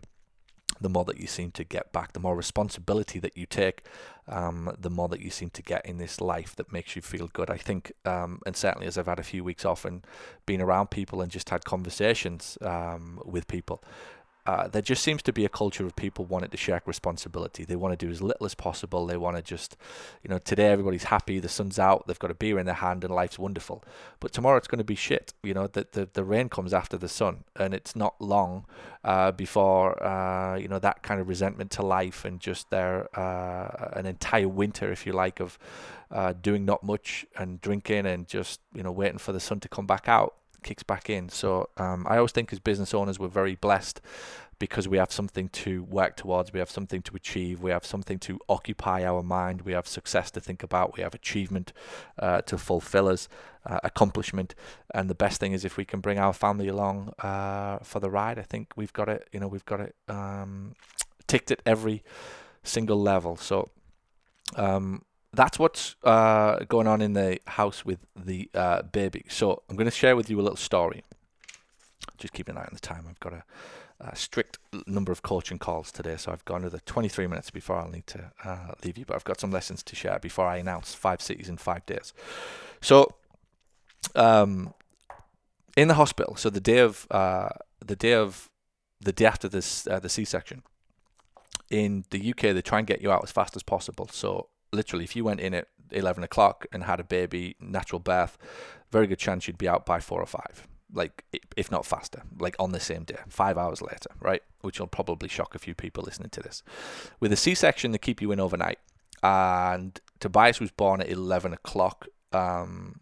[0.81, 3.85] the more that you seem to get back, the more responsibility that you take,
[4.27, 7.27] um, the more that you seem to get in this life that makes you feel
[7.27, 7.49] good.
[7.49, 10.05] I think, um, and certainly as I've had a few weeks off and
[10.45, 13.83] been around people and just had conversations um, with people,
[14.45, 17.63] uh, there just seems to be a culture of people wanting to shirk responsibility.
[17.63, 19.05] They want to do as little as possible.
[19.05, 19.77] They want to just,
[20.23, 23.03] you know, today everybody's happy, the sun's out, they've got a beer in their hand,
[23.03, 23.83] and life's wonderful.
[24.19, 25.33] But tomorrow it's going to be shit.
[25.43, 28.65] You know, the the, the rain comes after the sun, and it's not long
[29.03, 33.91] uh, before uh, you know that kind of resentment to life and just their uh,
[33.93, 35.59] an entire winter, if you like, of
[36.09, 39.69] uh, doing not much and drinking and just you know waiting for the sun to
[39.69, 41.29] come back out kicks back in.
[41.29, 44.01] So um, I always think as business owners, we're very blessed
[44.59, 48.19] because we have something to work towards, we have something to achieve, we have something
[48.19, 51.73] to occupy our mind, we have success to think about, we have achievement
[52.19, 53.27] uh, to fulfill us,
[53.65, 54.53] uh, accomplishment.
[54.93, 58.11] And the best thing is if we can bring our family along uh, for the
[58.11, 58.37] ride.
[58.37, 59.27] I think we've got it.
[59.31, 60.75] You know, we've got it um,
[61.25, 62.03] ticked at every
[62.63, 63.35] single level.
[63.35, 63.69] So.
[64.57, 69.25] Um, that's what's uh, going on in the house with the uh, baby.
[69.29, 71.03] So I'm going to share with you a little story.
[72.17, 73.05] Just keep an eye on the time.
[73.09, 73.43] I've got a,
[73.99, 77.77] a strict number of coaching calls today, so I've gone to the 23 minutes before
[77.77, 79.05] I'll need to uh, leave you.
[79.05, 82.13] But I've got some lessons to share before I announce five cities in five days.
[82.81, 83.15] So,
[84.15, 84.73] um,
[85.77, 88.49] in the hospital, so the day of uh, the day of
[88.99, 90.63] the day after this uh, the C-section
[91.69, 94.09] in the UK, they try and get you out as fast as possible.
[94.11, 98.37] So literally, if you went in at 11 o'clock and had a baby, natural birth,
[98.91, 101.23] very good chance you'd be out by four or five, like
[101.55, 104.43] if not faster, like on the same day, five hours later, right?
[104.61, 106.63] Which will probably shock a few people listening to this.
[107.19, 108.79] With a C-section, they keep you in overnight,
[109.23, 112.07] and Tobias was born at 11 o'clock.
[112.31, 113.01] Um,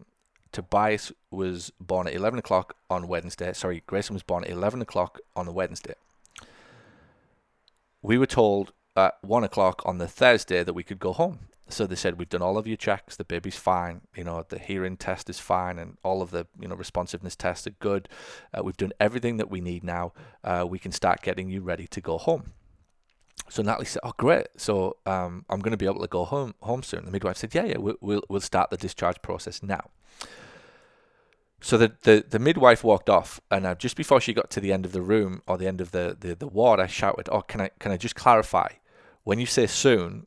[0.52, 3.52] Tobias was born at 11 o'clock on Wednesday.
[3.52, 5.94] Sorry, Grayson was born at 11 o'clock on the Wednesday.
[8.02, 11.86] We were told at 1 o'clock on the Thursday that we could go home so
[11.86, 14.96] they said we've done all of your checks the baby's fine you know the hearing
[14.96, 18.08] test is fine and all of the you know responsiveness tests are good
[18.54, 20.12] uh, we've done everything that we need now
[20.44, 22.52] uh, we can start getting you ready to go home
[23.50, 24.46] so Natalie said, "Oh, great!
[24.56, 27.54] So um, I'm going to be able to go home home soon." The midwife said,
[27.54, 29.90] "Yeah, yeah, we'll we'll, start the discharge process now."
[31.60, 34.72] So the, the, the midwife walked off, and uh, just before she got to the
[34.72, 37.42] end of the room or the end of the, the, the ward, I shouted, "Oh,
[37.42, 38.68] can I can I just clarify?
[39.24, 40.26] When you say soon,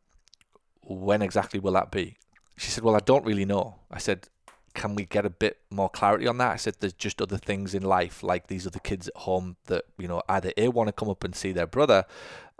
[0.84, 2.18] when exactly will that be?
[2.58, 3.76] She said, Well, I don't really know.
[3.92, 4.28] I said,
[4.74, 6.52] Can we get a bit more clarity on that?
[6.52, 9.86] I said, There's just other things in life, like these other kids at home that,
[9.98, 12.06] you know, either A, want to come up and see their brother,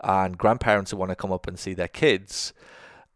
[0.02, 2.52] and grandparents who want to come up and see their kids,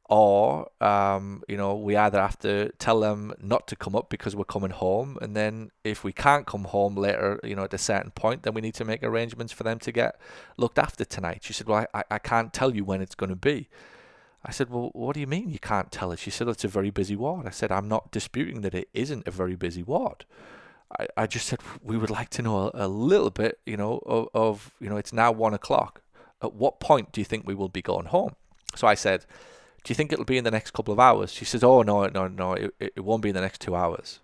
[0.08, 4.34] or, um, you know, we either have to tell them not to come up because
[4.34, 7.78] we're coming home, and then if we can't come home later, you know, at a
[7.78, 10.18] certain point, then we need to make arrangements for them to get
[10.56, 11.40] looked after tonight.
[11.42, 13.68] She said, Well, I, I can't tell you when it's going to be.
[14.44, 16.20] I said, Well, what do you mean you can't tell us?
[16.20, 17.46] She said, It's a very busy ward.
[17.46, 20.24] I said, I'm not disputing that it isn't a very busy ward.
[20.98, 24.03] I, I just said, We would like to know a, a little bit, you know,
[24.07, 26.03] of, of, you know, it's now one o'clock.
[26.42, 28.37] At what point do you think we will be going home?
[28.77, 29.27] So I said,
[29.83, 31.33] Do you think it'll be in the next couple of hours?
[31.33, 34.20] She says, Oh, no, no, no, it, it won't be in the next two hours.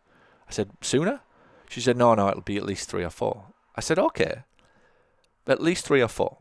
[0.48, 1.20] I said, Sooner?
[1.68, 3.46] She said, No, no, it'll be at least three or four.
[3.74, 4.42] I said, Okay,
[5.46, 6.38] at least three or four.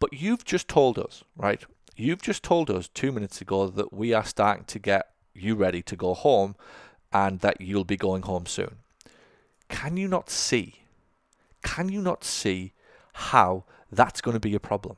[0.00, 1.64] But you've just told us, right?
[2.00, 5.82] You've just told us two minutes ago that we are starting to get you ready
[5.82, 6.54] to go home
[7.12, 8.76] and that you'll be going home soon.
[9.68, 10.82] Can you not see?
[11.64, 12.72] Can you not see
[13.14, 14.96] how that's going to be a problem?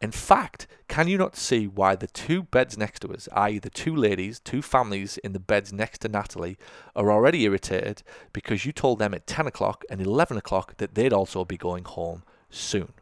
[0.00, 3.70] In fact, can you not see why the two beds next to us, i.e., the
[3.70, 6.58] two ladies, two families in the beds next to Natalie,
[6.96, 11.12] are already irritated because you told them at 10 o'clock and 11 o'clock that they'd
[11.12, 12.92] also be going home soon?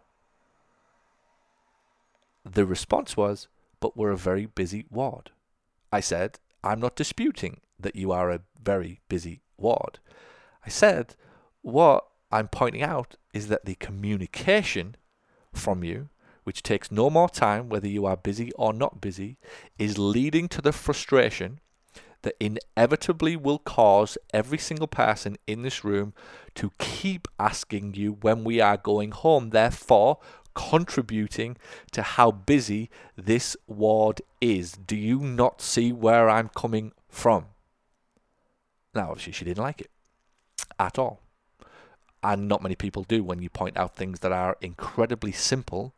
[2.52, 5.30] The response was, But we're a very busy ward.
[5.92, 10.00] I said, I'm not disputing that you are a very busy ward.
[10.66, 11.14] I said,
[11.62, 14.96] What I'm pointing out is that the communication
[15.52, 16.08] from you,
[16.44, 19.38] which takes no more time whether you are busy or not busy,
[19.78, 21.60] is leading to the frustration
[22.22, 26.12] that inevitably will cause every single person in this room
[26.54, 29.50] to keep asking you when we are going home.
[29.50, 30.18] Therefore,
[30.54, 31.56] contributing
[31.92, 34.72] to how busy this ward is.
[34.72, 37.46] Do you not see where I'm coming from?
[38.94, 39.90] Now, obviously, she didn't like it
[40.78, 41.20] at all.
[42.22, 45.94] And not many people do when you point out things that are incredibly simple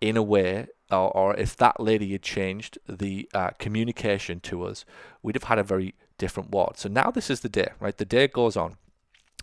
[0.00, 4.84] in a way, or, or if that lady had changed the uh, communication to us,
[5.22, 6.76] we'd have had a very different ward.
[6.78, 7.96] So now this is the day, right?
[7.96, 8.76] The day goes on.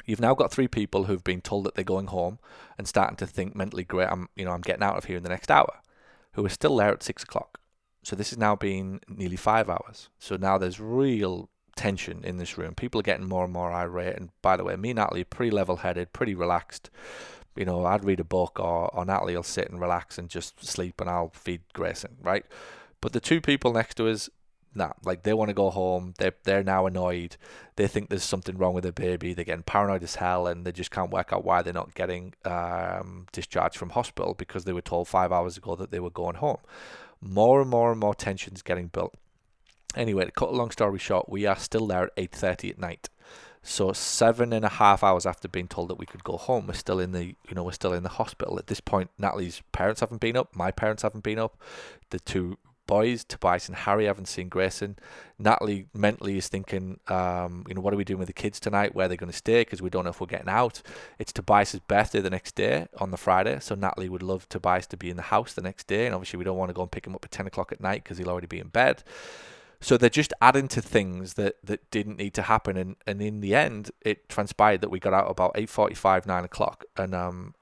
[0.05, 2.39] You've now got three people who've been told that they're going home
[2.77, 5.23] and starting to think mentally, great, I'm, you know, I'm getting out of here in
[5.23, 5.79] the next hour,
[6.33, 7.59] who are still there at six o'clock.
[8.03, 10.09] So this has now been nearly five hours.
[10.19, 12.75] So now there's real tension in this room.
[12.75, 14.15] People are getting more and more irate.
[14.15, 16.89] And by the way, me and Natalie pretty level headed, pretty relaxed.
[17.55, 20.63] You know, I'd read a book or, or Natalie will sit and relax and just
[20.63, 22.45] sleep and I'll feed Grayson, right?
[23.01, 24.29] But the two people next to us,
[24.75, 26.13] nah, like they want to go home.
[26.17, 27.37] They're they're now annoyed.
[27.77, 29.33] They think there's something wrong with their baby.
[29.33, 32.33] They're getting paranoid as hell, and they just can't work out why they're not getting
[32.43, 36.35] um, discharged from hospital because they were told five hours ago that they were going
[36.35, 36.59] home.
[37.21, 39.15] More and more and more tensions getting built.
[39.95, 43.09] Anyway, to cut a long story short, we are still there at 8:30 at night.
[43.67, 46.73] So seven and a half hours after being told that we could go home, we're
[46.73, 48.59] still in the you know we're still in the hospital.
[48.59, 51.59] At this point, Natalie's parents haven't been up, my parents haven't been up,
[52.11, 52.57] the two
[52.87, 54.97] boys, Tobias and Harry, haven't seen Grayson.
[55.37, 58.95] Natalie mentally is thinking, um, you know, what are we doing with the kids tonight?
[58.95, 59.61] Where are they going to stay?
[59.61, 60.81] Because we don't know if we're getting out.
[61.19, 64.97] It's Tobias's birthday the next day on the Friday, so Natalie would love Tobias to
[64.97, 66.91] be in the house the next day, and obviously we don't want to go and
[66.91, 69.03] pick him up at ten o'clock at night because he'll already be in bed.
[69.81, 73.41] So they're just adding to things that, that didn't need to happen, and, and in
[73.41, 77.53] the end, it transpired that we got out about eight forty-five, nine o'clock, and um,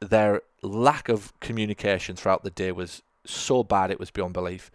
[0.00, 4.70] their lack of communication throughout the day was so bad it was beyond belief.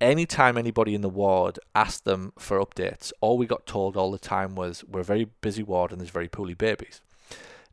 [0.00, 4.18] Anytime anybody in the ward asked them for updates, all we got told all the
[4.18, 7.00] time was, "We're a very busy ward and there's very poorly babies."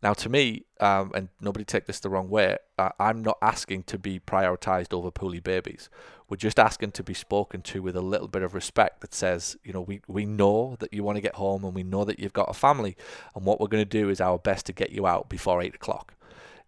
[0.03, 3.83] Now, to me, um, and nobody take this the wrong way, uh, I'm not asking
[3.83, 5.89] to be prioritized over poorly babies.
[6.27, 9.57] We're just asking to be spoken to with a little bit of respect that says,
[9.63, 12.19] you know, we, we know that you want to get home and we know that
[12.19, 12.95] you've got a family,
[13.35, 15.75] and what we're going to do is our best to get you out before eight
[15.75, 16.15] o'clock.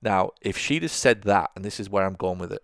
[0.01, 2.61] Now, if she'd have said that, and this is where I'm going with it,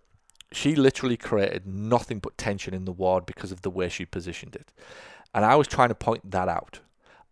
[0.52, 4.56] she literally created nothing but tension in the ward because of the way she positioned
[4.56, 4.72] it.
[5.34, 6.80] And I was trying to point that out.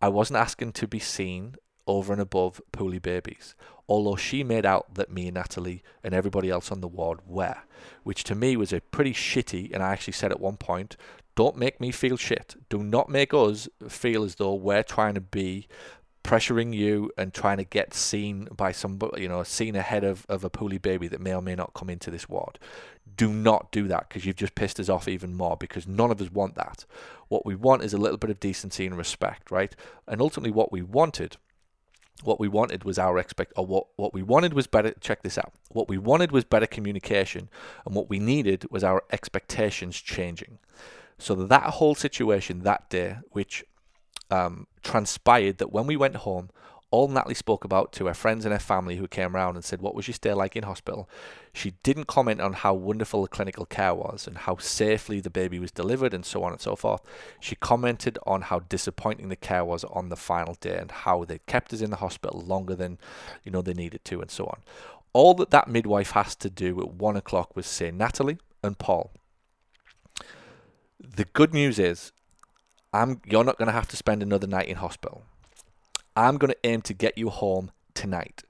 [0.01, 1.55] I wasn't asking to be seen
[1.85, 3.55] over and above poorly babies,
[3.89, 7.57] although she made out that me and Natalie and everybody else on the ward were,
[8.03, 10.95] which to me was a pretty shitty, and I actually said at one point,
[11.35, 12.55] don't make me feel shit.
[12.69, 15.67] Do not make us feel as though we're trying to be
[16.23, 20.43] pressuring you and trying to get seen by somebody, you know, seen ahead of, of
[20.43, 22.59] a poorly baby that may or may not come into this ward.
[23.15, 26.21] Do not do that because you've just pissed us off even more because none of
[26.21, 26.85] us want that.
[27.27, 29.75] What we want is a little bit of decency and respect, right?
[30.07, 31.37] And ultimately, what we wanted.
[32.23, 34.93] What we wanted was our expect, or what, what we wanted was better.
[34.99, 35.53] Check this out.
[35.69, 37.49] What we wanted was better communication,
[37.85, 40.59] and what we needed was our expectations changing.
[41.17, 43.63] So that whole situation that day, which
[44.31, 46.49] um, transpired that when we went home,
[46.91, 49.81] all Natalie spoke about to her friends and her family who came around and said,
[49.81, 51.07] What was your stay like in hospital?
[51.53, 55.59] She didn't comment on how wonderful the clinical care was and how safely the baby
[55.59, 57.01] was delivered and so on and so forth.
[57.39, 61.39] She commented on how disappointing the care was on the final day and how they
[61.45, 62.97] kept us in the hospital longer than
[63.43, 64.61] you know they needed to and so on.
[65.13, 69.11] All that that midwife has to do at one o'clock was say, Natalie and Paul.
[70.99, 72.11] The good news is
[72.91, 75.23] I'm you're not going to have to spend another night in hospital.
[76.15, 78.43] I'm going to aim to get you home tonight.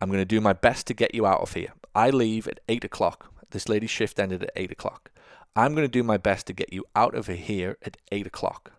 [0.00, 1.72] I'm going to do my best to get you out of here.
[1.94, 3.32] I leave at 8 o'clock.
[3.50, 5.10] This lady's shift ended at 8 o'clock.
[5.54, 8.72] I'm going to do my best to get you out of here at 8 o'clock.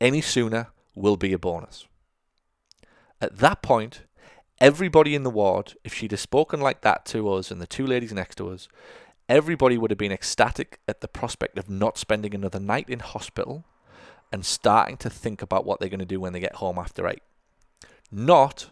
[0.00, 1.86] Any sooner will be a bonus.
[3.20, 4.02] At that point,
[4.60, 7.86] everybody in the ward, if she'd have spoken like that to us and the two
[7.86, 8.68] ladies next to us,
[9.28, 13.64] everybody would have been ecstatic at the prospect of not spending another night in hospital
[14.32, 17.06] and starting to think about what they're going to do when they get home after
[17.06, 17.22] eight.
[18.10, 18.70] Not,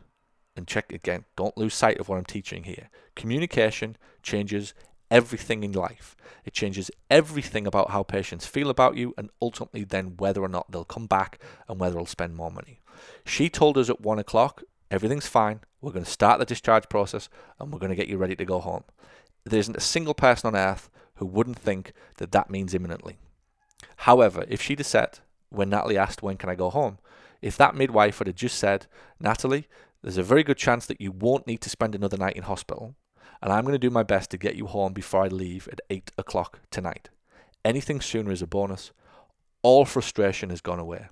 [0.57, 2.89] and check again, don't lose sight of what I'm teaching here.
[3.15, 4.75] Communication changes
[5.11, 6.17] everything in life.
[6.45, 10.71] It changes everything about how patients feel about you and ultimately then whether or not
[10.71, 12.81] they'll come back and whether they'll spend more money.
[13.25, 15.61] She told us at one o'clock, everything's fine.
[15.81, 18.45] We're going to start the discharge process and we're going to get you ready to
[18.45, 18.85] go home.
[19.45, 23.19] There isn't a single person on earth who wouldn't think that that means imminently.
[23.97, 25.19] However, if she'd have said,
[25.51, 26.99] when Natalie asked, When can I go home?
[27.43, 28.87] If that midwife had just said,
[29.19, 29.67] Natalie,
[30.03, 32.95] there's a very good chance that you won't need to spend another night in hospital,
[33.43, 35.81] and I'm going to do my best to get you home before I leave at
[35.91, 37.11] 8 o'clock tonight.
[37.65, 38.93] Anything sooner is a bonus.
[39.63, 41.09] All frustration has gone away.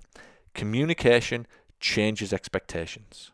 [0.53, 1.45] Communication
[1.79, 3.31] changes expectations.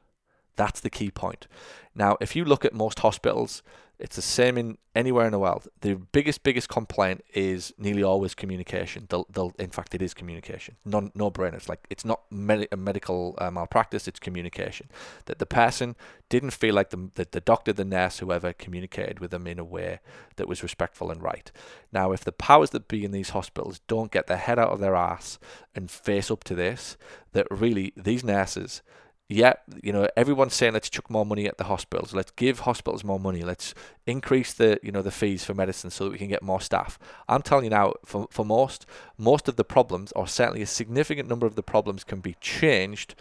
[0.56, 1.48] That's the key point.
[1.94, 3.62] Now, if you look at most hospitals,
[4.00, 5.68] it's the same in anywhere in the world.
[5.82, 9.08] The biggest, biggest complaint is nearly always communication.
[9.10, 10.76] They'll, they'll, in fact, it is communication.
[10.86, 11.56] No, no brainer.
[11.56, 14.08] It's like it's not med- a medical uh, malpractice.
[14.08, 14.90] It's communication.
[15.26, 15.96] That the person
[16.30, 19.64] didn't feel like the, the the doctor, the nurse, whoever communicated with them in a
[19.64, 20.00] way
[20.36, 21.52] that was respectful and right.
[21.92, 24.80] Now, if the powers that be in these hospitals don't get their head out of
[24.80, 25.40] their ass
[25.74, 26.98] and face up to this,
[27.34, 28.82] that really these nurses
[29.28, 32.14] yeah, you know, everyone's saying let's chuck more money at the hospitals.
[32.14, 33.42] Let's give hospitals more money.
[33.42, 33.74] Let's
[34.06, 37.00] increase the, you know, the fees for medicine so that we can get more staff.
[37.28, 38.86] I'm telling you now, for, for most,
[39.18, 43.16] most of the problems, or certainly a significant number of the problems, can be changed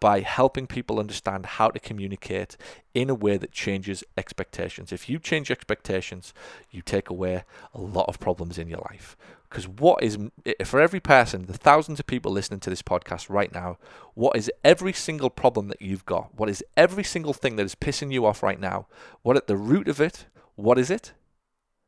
[0.00, 2.56] by helping people understand how to communicate
[2.94, 4.92] in a way that changes expectations.
[4.92, 6.32] If you change expectations,
[6.70, 9.14] you take away a lot of problems in your life.
[9.50, 10.16] Because what is,
[10.64, 13.78] for every person, the thousands of people listening to this podcast right now,
[14.14, 16.32] what is every single problem that you've got?
[16.36, 18.86] What is every single thing that is pissing you off right now?
[19.22, 21.14] What at the root of it, what is it?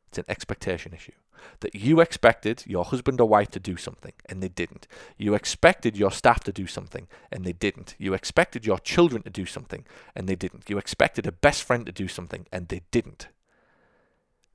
[0.09, 1.13] It's an expectation issue
[1.59, 4.87] that you expected your husband or wife to do something and they didn't.
[5.17, 7.95] You expected your staff to do something and they didn't.
[7.97, 9.85] You expected your children to do something
[10.15, 10.69] and they didn't.
[10.69, 13.27] You expected a best friend to do something and they didn't.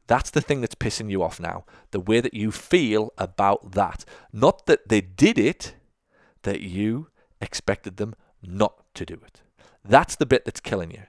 [0.08, 1.64] That's the thing that's pissing you off now.
[1.92, 4.04] The way that you feel about that.
[4.32, 5.74] Not that they did it,
[6.42, 7.08] that you
[7.40, 9.42] expected them not to do it.
[9.84, 11.02] That's the bit that's killing you.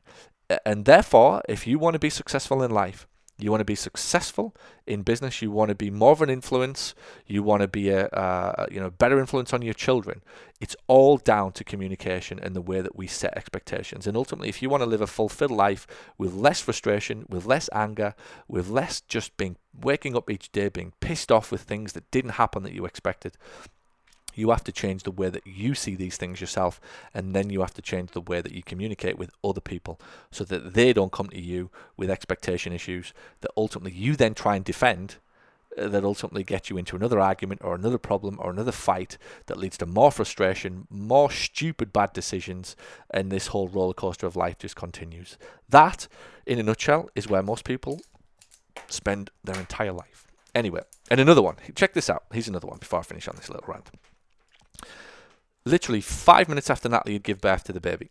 [0.65, 3.07] And therefore, if you want to be successful in life,
[3.39, 4.53] you want to be successful
[4.85, 5.41] in business.
[5.41, 6.93] You want to be more of an influence.
[7.25, 10.21] You want to be a, a, you know better influence on your children.
[10.59, 14.05] It's all down to communication and the way that we set expectations.
[14.05, 15.87] And ultimately, if you want to live a fulfilled life
[16.17, 18.13] with less frustration, with less anger,
[18.47, 22.31] with less just being waking up each day being pissed off with things that didn't
[22.31, 23.37] happen that you expected,
[24.39, 26.79] you have to change the way that you see these things yourself,
[27.13, 29.99] and then you have to change the way that you communicate with other people
[30.31, 34.55] so that they don't come to you with expectation issues that ultimately you then try
[34.55, 35.17] and defend.
[35.77, 39.57] Uh, that ultimately get you into another argument or another problem or another fight that
[39.57, 42.75] leads to more frustration, more stupid bad decisions,
[43.11, 45.37] and this whole roller coaster of life just continues.
[45.69, 46.07] That,
[46.47, 48.01] in a nutshell, is where most people
[48.87, 50.25] spend their entire life.
[50.55, 50.81] Anyway,
[51.11, 51.57] and another one.
[51.75, 52.23] Check this out.
[52.31, 53.89] Here's another one before I finish on this little rant
[55.65, 58.09] literally five minutes after Natalie had given birth to the baby,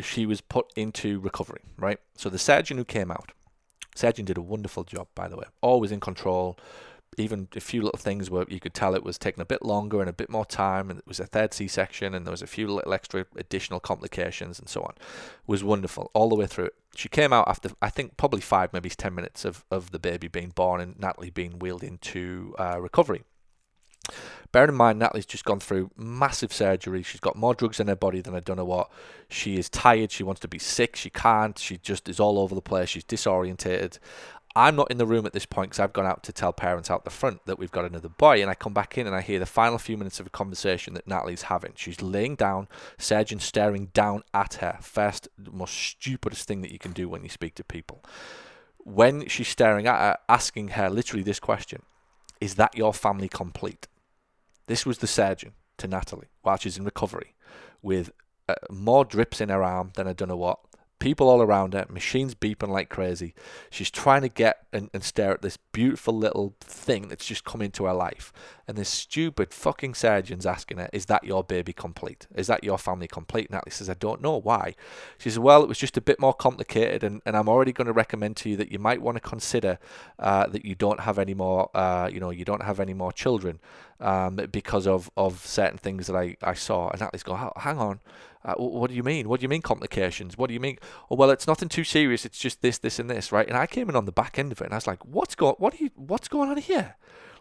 [0.00, 1.98] she was put into recovery, right?
[2.14, 3.32] So the surgeon who came out,
[3.94, 6.58] surgeon did a wonderful job, by the way, always in control.
[7.16, 10.00] Even a few little things where you could tell it was taking a bit longer
[10.00, 12.46] and a bit more time, and it was a third C-section, and there was a
[12.46, 14.92] few little extra additional complications and so on.
[14.96, 16.70] It was wonderful all the way through.
[16.94, 20.28] She came out after I think probably five, maybe ten minutes of of the baby
[20.28, 23.24] being born and Natalie being wheeled into uh, recovery.
[24.50, 27.02] Bear in mind, Natalie's just gone through massive surgery.
[27.02, 28.90] She's got more drugs in her body than I don't know what.
[29.28, 30.10] She is tired.
[30.10, 30.96] She wants to be sick.
[30.96, 31.58] She can't.
[31.58, 32.88] She just is all over the place.
[32.88, 33.98] She's disorientated.
[34.56, 36.90] I'm not in the room at this point because I've gone out to tell parents
[36.90, 39.20] out the front that we've got another boy, and I come back in and I
[39.20, 41.74] hear the final few minutes of a conversation that Natalie's having.
[41.76, 44.78] She's laying down, surgeon staring down at her.
[44.80, 48.02] First, most stupidest thing that you can do when you speak to people.
[48.78, 51.82] When she's staring at her, asking her literally this question
[52.40, 53.86] Is that your family complete?
[54.68, 57.34] This was the surgeon to Natalie while she's in recovery
[57.82, 58.12] with
[58.48, 60.60] uh, more drips in her arm than I don't know what,
[60.98, 63.34] people all around her, machines beeping like crazy.
[63.70, 67.62] She's trying to get and, and stare at this beautiful little thing that's just come
[67.62, 68.32] into her life.
[68.68, 72.26] And this stupid fucking surgeon's asking her, Is that your baby complete?
[72.34, 73.50] Is that your family complete?
[73.50, 74.38] Natalie says, I don't know.
[74.38, 74.74] Why?
[75.16, 77.86] She says, Well, it was just a bit more complicated, and, and I'm already going
[77.86, 79.78] to recommend to you that you might want to consider
[80.18, 83.10] uh, that you don't have any more, uh, you know, you don't have any more
[83.10, 83.58] children
[84.00, 86.90] um, because of, of certain things that I, I saw.
[86.90, 88.00] And Natalie's going, Hang on.
[88.44, 89.28] Uh, what do you mean?
[89.30, 90.36] What do you mean complications?
[90.36, 90.78] What do you mean?
[91.10, 92.24] Oh well, it's nothing too serious.
[92.24, 93.48] It's just this, this, and this, right?
[93.48, 95.34] And I came in on the back end of it, and I was like, "What's
[95.34, 95.56] going?
[95.58, 95.90] What are you?
[95.96, 96.94] What's going on here?"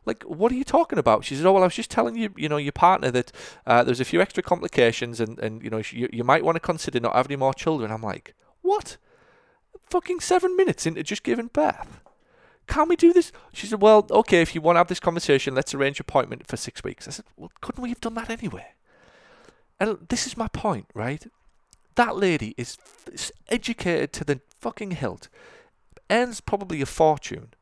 [0.07, 1.25] Like, what are you talking about?
[1.25, 3.31] She said, "Oh well, I was just telling you, you know, your partner that
[3.65, 6.61] uh, there's a few extra complications, and and you know, you, you might want to
[6.61, 8.97] consider not having any more children." I'm like, "What?
[9.89, 12.01] Fucking seven minutes into just giving birth."
[12.67, 13.31] Can we do this?
[13.53, 16.45] She said, Well, okay, if you want to have this conversation, let's arrange an appointment
[16.45, 17.07] for six weeks.
[17.07, 18.73] I said, Well, couldn't we have done that anyway?
[19.79, 21.25] And this is my point, right?
[21.95, 22.77] That lady is,
[23.11, 25.29] is educated to the fucking hilt,
[26.11, 27.53] earns probably a fortune,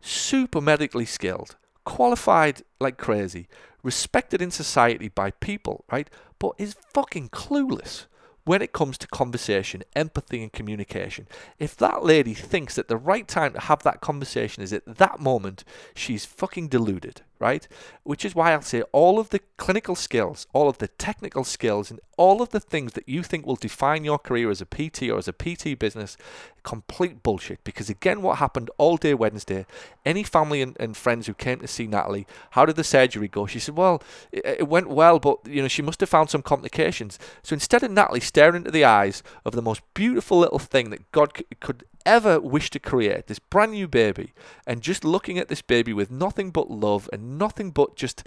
[0.00, 3.48] super medically skilled, qualified like crazy,
[3.82, 6.08] respected in society by people, right?
[6.38, 8.06] But is fucking clueless
[8.44, 11.26] when it comes to conversation, empathy, and communication.
[11.58, 15.18] If that lady thinks that the right time to have that conversation is at that
[15.18, 15.64] moment,
[15.94, 17.68] she's fucking deluded right?
[18.04, 21.90] Which is why I'll say all of the clinical skills, all of the technical skills,
[21.90, 25.10] and all of the things that you think will define your career as a PT
[25.10, 26.16] or as a PT business,
[26.64, 27.62] complete bullshit.
[27.62, 29.66] Because again, what happened all day Wednesday,
[30.04, 33.46] any family and, and friends who came to see Natalie, how did the surgery go?
[33.46, 34.02] She said, well,
[34.32, 37.18] it, it went well, but you know, she must have found some complications.
[37.42, 41.12] So instead of Natalie staring into the eyes of the most beautiful little thing that
[41.12, 44.32] God c- could ever wish to create, this brand new baby,
[44.66, 48.24] and just looking at this baby with nothing but love and nothing but just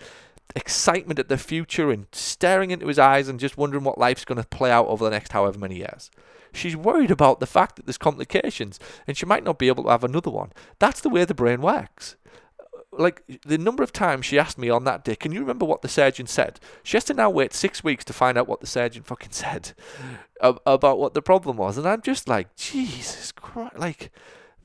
[0.55, 4.41] excitement at the future and staring into his eyes and just wondering what life's going
[4.41, 6.09] to play out over the next however many years.
[6.53, 9.89] She's worried about the fact that there's complications and she might not be able to
[9.89, 10.51] have another one.
[10.79, 12.15] That's the way the brain works.
[12.59, 15.65] Uh, like the number of times she asked me on that day, can you remember
[15.65, 16.59] what the surgeon said?
[16.83, 19.73] She has to now wait six weeks to find out what the surgeon fucking said
[20.41, 21.77] about what the problem was.
[21.77, 24.11] And I'm just like, Jesus Christ, like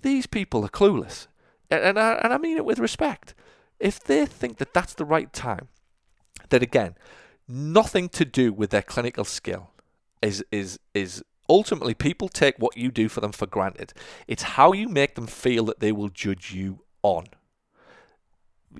[0.03, 1.27] these people are clueless.
[1.71, 3.35] And, and, I, and I mean it with respect.
[3.83, 5.67] If they think that that's the right time,
[6.51, 6.95] then again,
[7.49, 9.71] nothing to do with their clinical skill
[10.23, 13.93] is is is ultimately people take what you do for them for granted.
[14.29, 17.27] It's how you make them feel that they will judge you on.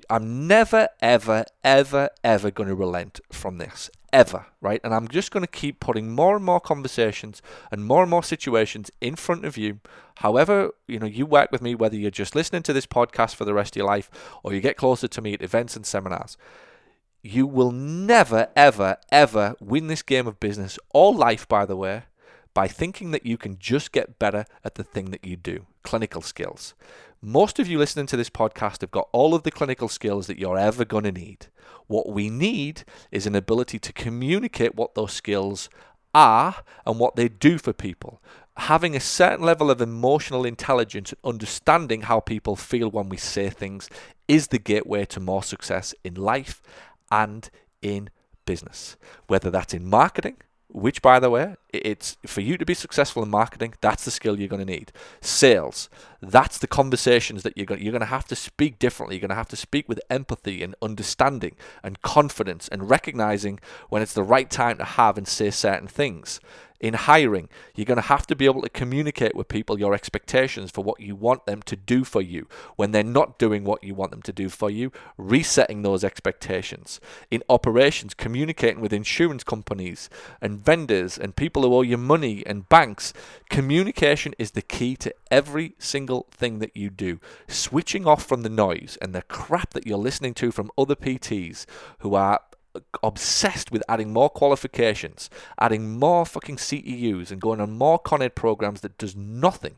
[0.09, 3.89] I'm never, ever, ever, ever going to relent from this.
[4.13, 4.79] Ever, right?
[4.83, 7.41] And I'm just going to keep putting more and more conversations
[7.71, 9.79] and more and more situations in front of you.
[10.17, 13.43] However, you know, you work with me, whether you're just listening to this podcast for
[13.43, 14.11] the rest of your life
[14.43, 16.37] or you get closer to me at events and seminars.
[17.23, 22.03] You will never, ever, ever win this game of business or life, by the way,
[22.53, 26.21] by thinking that you can just get better at the thing that you do clinical
[26.21, 26.75] skills.
[27.25, 30.37] Most of you listening to this podcast have got all of the clinical skills that
[30.37, 31.47] you're ever going to need.
[31.87, 35.69] What we need is an ability to communicate what those skills
[36.13, 38.21] are and what they do for people.
[38.57, 43.49] Having a certain level of emotional intelligence and understanding how people feel when we say
[43.49, 43.89] things
[44.27, 46.61] is the gateway to more success in life
[47.09, 47.49] and
[47.81, 48.09] in
[48.45, 48.97] business.
[49.27, 50.35] Whether that's in marketing,
[50.73, 54.39] which by the way it's for you to be successful in marketing that's the skill
[54.39, 54.91] you're going to need.
[55.21, 55.89] Sales
[56.21, 59.15] that's the conversations that you're going you're going to have to speak differently.
[59.15, 63.59] You're going to have to speak with empathy and understanding and confidence and recognizing
[63.89, 66.39] when it's the right time to have and say certain things
[66.83, 70.69] in hiring, you're going to have to be able to communicate with people your expectations
[70.69, 73.95] for what you want them to do for you when they're not doing what you
[73.95, 76.99] want them to do for you, resetting those expectations.
[77.31, 80.09] In operations, communicating with insurance companies
[80.41, 83.13] and vendors and people who owe you money and banks,
[83.49, 87.21] communication is the key to every single thing that you do.
[87.47, 91.65] Switching off from the noise and the crap that you're listening to from other PTs
[91.99, 92.41] who are
[93.01, 98.35] obsessed with adding more qualifications, adding more fucking CEUs, and going on more Con Ed
[98.35, 99.75] programs that does nothing,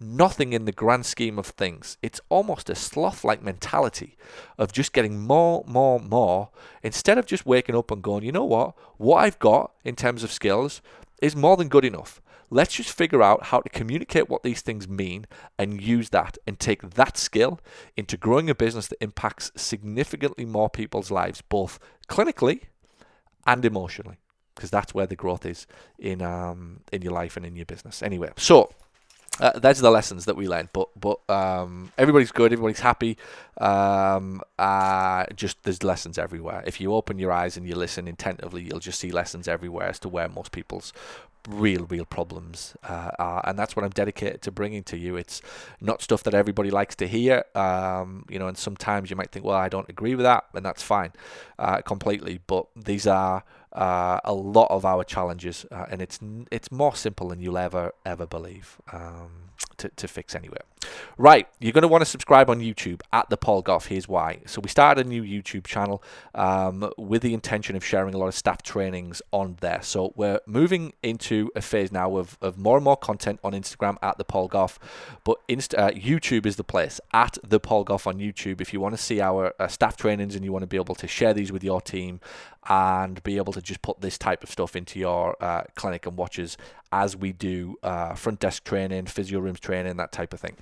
[0.00, 1.98] nothing in the grand scheme of things.
[2.02, 4.16] It's almost a sloth like mentality
[4.56, 6.48] of just getting more, more, more,
[6.82, 10.22] instead of just waking up and going, you know what, what I've got in terms
[10.22, 10.80] of skills
[11.20, 12.22] is more than good enough.
[12.50, 15.26] Let's just figure out how to communicate what these things mean
[15.58, 17.60] and use that and take that skill
[17.96, 21.78] into growing a business that impacts significantly more people's lives, both
[22.08, 22.62] clinically
[23.46, 24.18] and emotionally,
[24.54, 25.66] because that's where the growth is
[25.98, 28.02] in um, in your life and in your business.
[28.02, 28.72] Anyway, so
[29.40, 30.68] uh, those are the lessons that we learned.
[30.72, 33.16] But but um, everybody's good, everybody's happy.
[33.60, 36.62] Um, uh, just there's lessons everywhere.
[36.66, 39.98] If you open your eyes and you listen attentively, you'll just see lessons everywhere as
[40.00, 40.92] to where most people's
[41.48, 45.16] real real problems uh, are and that's what i'm dedicated to bringing to you.
[45.16, 45.40] It's
[45.80, 49.44] not stuff that everybody likes to hear um, you know and sometimes you might think
[49.44, 51.12] well i don't agree with that and that's fine
[51.58, 56.18] uh, completely but these are uh, a lot of our challenges, uh, and it's
[56.50, 59.50] it's more simple than you'll ever ever believe um,
[59.80, 60.58] to to fix anyway.
[61.18, 63.86] Right, you're going to want to subscribe on YouTube at the Paul Gough.
[63.86, 64.40] Here's why.
[64.46, 66.02] So we started a new YouTube channel
[66.34, 69.80] um, with the intention of sharing a lot of staff trainings on there.
[69.82, 73.96] So we're moving into a phase now of, of more and more content on Instagram
[74.02, 74.78] at the Paul Gough,
[75.24, 78.60] but Insta- uh, YouTube is the place at the Paul Gough on YouTube.
[78.60, 80.94] If you want to see our uh, staff trainings and you want to be able
[80.94, 82.20] to share these with your team
[82.68, 86.16] and be able to just put this type of stuff into your uh, clinic and
[86.16, 86.56] watches
[86.92, 90.56] as we do uh, front desk training, physio rooms training, that type of thing.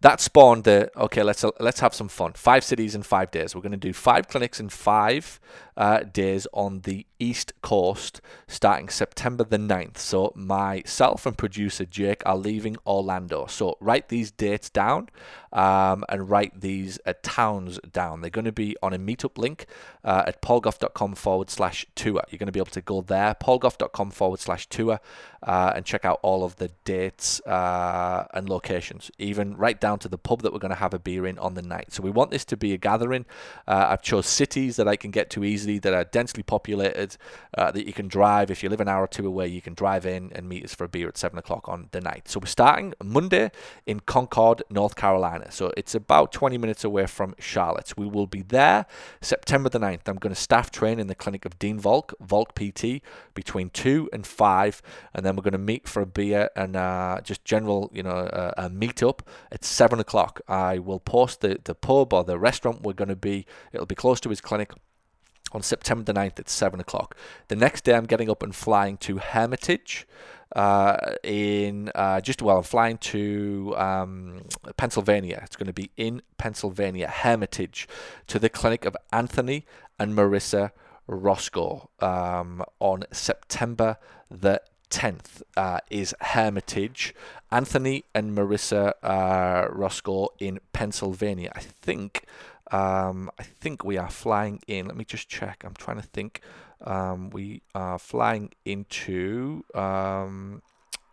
[0.00, 2.32] That spawned the okay let's let's have some fun.
[2.32, 3.54] Five cities in five days.
[3.54, 5.38] We're going to do five clinics in five
[5.76, 12.22] uh, days on the east coast starting september the 9th so myself and producer jake
[12.26, 13.46] are leaving orlando.
[13.46, 15.08] So write these dates down
[15.52, 18.20] um, and write these uh, towns down.
[18.20, 19.66] They're going to be on a meetup link
[20.02, 22.22] uh, at paulgough.com forward slash tour.
[22.28, 24.98] You're going to be able to go there paulgough.com forward slash tour
[25.42, 29.10] uh, and check out all of the dates uh, and locations.
[29.18, 31.38] Even right down down to the pub that we're going to have a beer in
[31.38, 31.92] on the night.
[31.92, 33.26] So we want this to be a gathering.
[33.68, 37.16] Uh, I've chose cities that I can get to easily easily, that are densely populated,
[37.56, 38.50] uh, that you can drive.
[38.50, 40.74] If you live an hour or two away, you can drive in and meet us
[40.74, 42.28] for a beer at 7 o'clock on the night.
[42.28, 43.50] So we're starting Monday
[43.86, 45.50] in Concord, North Carolina.
[45.50, 47.92] So it's about 20 minutes away from Charlotte.
[47.96, 48.86] We will be there
[49.20, 50.06] September the 9th.
[50.06, 53.02] I'm going to staff train in the clinic of Dean Volk, Volk PT,
[53.34, 54.82] between 2 and 5.
[55.14, 58.10] And then we're going to meet for a beer and uh, just general, you know,
[58.10, 60.40] uh, a meet up at 7 o'clock.
[60.48, 63.94] I will post the, the pub or the restaurant we're going to be, it'll be
[63.94, 64.72] close to his clinic
[65.52, 67.16] on September the 9th at 7 o'clock.
[67.48, 70.06] The next day, I'm getting up and flying to Hermitage.
[70.54, 74.42] Uh, in uh, just well, I'm flying to um,
[74.76, 75.40] Pennsylvania.
[75.44, 77.88] It's going to be in Pennsylvania, Hermitage,
[78.26, 79.64] to the clinic of Anthony
[79.98, 80.72] and Marissa
[81.06, 83.96] Roscoe um, on September
[84.30, 87.14] the 10th uh, is Hermitage.
[87.50, 91.50] Anthony and Marissa uh, Roscoe in Pennsylvania.
[91.54, 92.24] I think
[92.72, 94.86] um, I think we are flying in.
[94.86, 95.62] Let me just check.
[95.64, 96.40] I'm trying to think.
[96.80, 99.64] Um, we are flying into.
[99.74, 100.62] Um,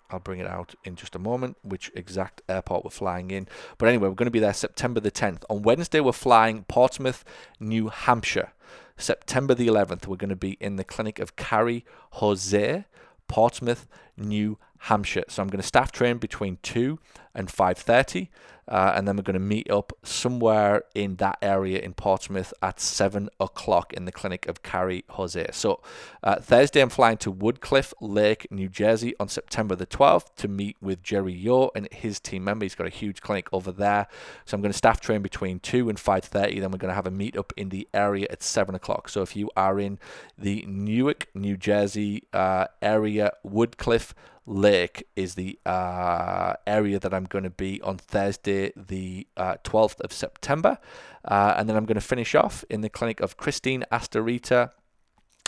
[0.10, 3.47] I'll bring it out in just a moment, which exact airport we're flying in.
[3.78, 5.43] But anyway, we're going to be there September the 10th.
[5.49, 7.24] On Wednesday, we're flying Portsmouth,
[7.60, 8.53] New Hampshire.
[8.97, 12.86] September the 11th, we're going to be in the clinic of Carrie Jose,
[13.28, 13.88] Portsmouth,
[14.18, 15.24] New Hampshire.
[15.30, 16.99] So I'm going to staff train between 2
[17.34, 18.30] and 5.30
[18.70, 22.80] uh, and then we're going to meet up somewhere in that area in Portsmouth at
[22.80, 25.48] 7 o'clock in the clinic of Carrie Jose.
[25.52, 25.82] So
[26.24, 30.78] uh, Thursday I'm flying to Woodcliff Lake, New Jersey on September the 12th to meet
[30.80, 32.64] with Jerry Yo and his team member.
[32.66, 34.08] He's got a huge clinic over there.
[34.46, 36.62] So I'm going to staff train between 2 and 5.30.
[36.62, 39.10] Then we're going to have a meet up in the area at 7 o'clock.
[39.10, 39.98] So if you are in
[40.38, 44.14] the Newark, New Jersey uh, area, Woodcliff
[44.50, 49.99] Lake is the uh, area that I'm going to be on Thursday, the uh, 12th
[50.01, 50.78] of September.
[51.26, 54.72] Uh, and then I'm going to finish off in the clinic of Christine Astorita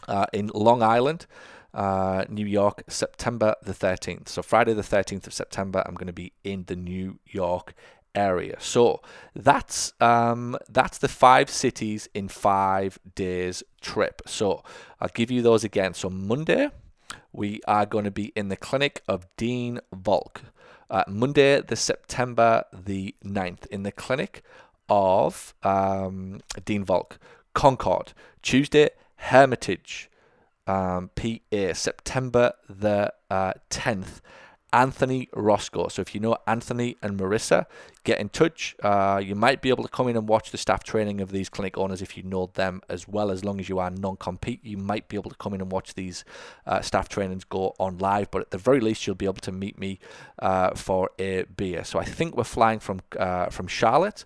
[0.07, 1.25] uh, in Long Island.
[1.73, 4.27] Uh, New York, September the 13th.
[4.27, 7.73] So, Friday the 13th of September, I'm going to be in the New York
[8.15, 8.57] area.
[8.59, 9.01] So
[9.35, 14.21] that's um, that's the five cities in five days trip.
[14.25, 14.63] So
[14.99, 15.93] I'll give you those again.
[15.93, 16.69] So Monday,
[17.31, 20.41] we are going to be in the clinic of Dean Volk.
[20.91, 24.43] Uh, Monday, the September the 9th, in the clinic
[24.89, 27.17] of um, Dean Volk.
[27.53, 28.13] Concord.
[28.41, 30.09] Tuesday, Hermitage,
[30.67, 34.19] um, PA, September the uh, 10th.
[34.73, 35.89] Anthony Roscoe.
[35.89, 37.65] So if you know Anthony and Marissa,
[38.03, 38.75] get in touch.
[38.81, 41.49] Uh, you might be able to come in and watch the staff training of these
[41.49, 43.31] clinic owners if you know them as well.
[43.31, 45.93] As long as you are non-compete, you might be able to come in and watch
[45.93, 46.23] these
[46.65, 48.31] uh, staff trainings go on live.
[48.31, 49.99] But at the very least, you'll be able to meet me
[50.39, 51.83] uh, for a beer.
[51.83, 54.25] So I think we're flying from uh, from Charlotte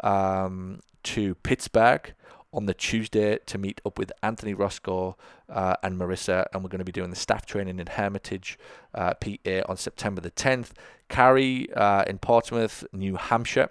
[0.00, 2.14] um, to Pittsburgh
[2.54, 5.16] on the Tuesday to meet up with Anthony Roscoe
[5.48, 8.58] uh, and Marissa, and we're going to be doing the staff training in Hermitage,
[8.94, 10.70] uh, PA, on September the 10th.
[11.08, 13.68] Carrie uh, in Portsmouth, New Hampshire,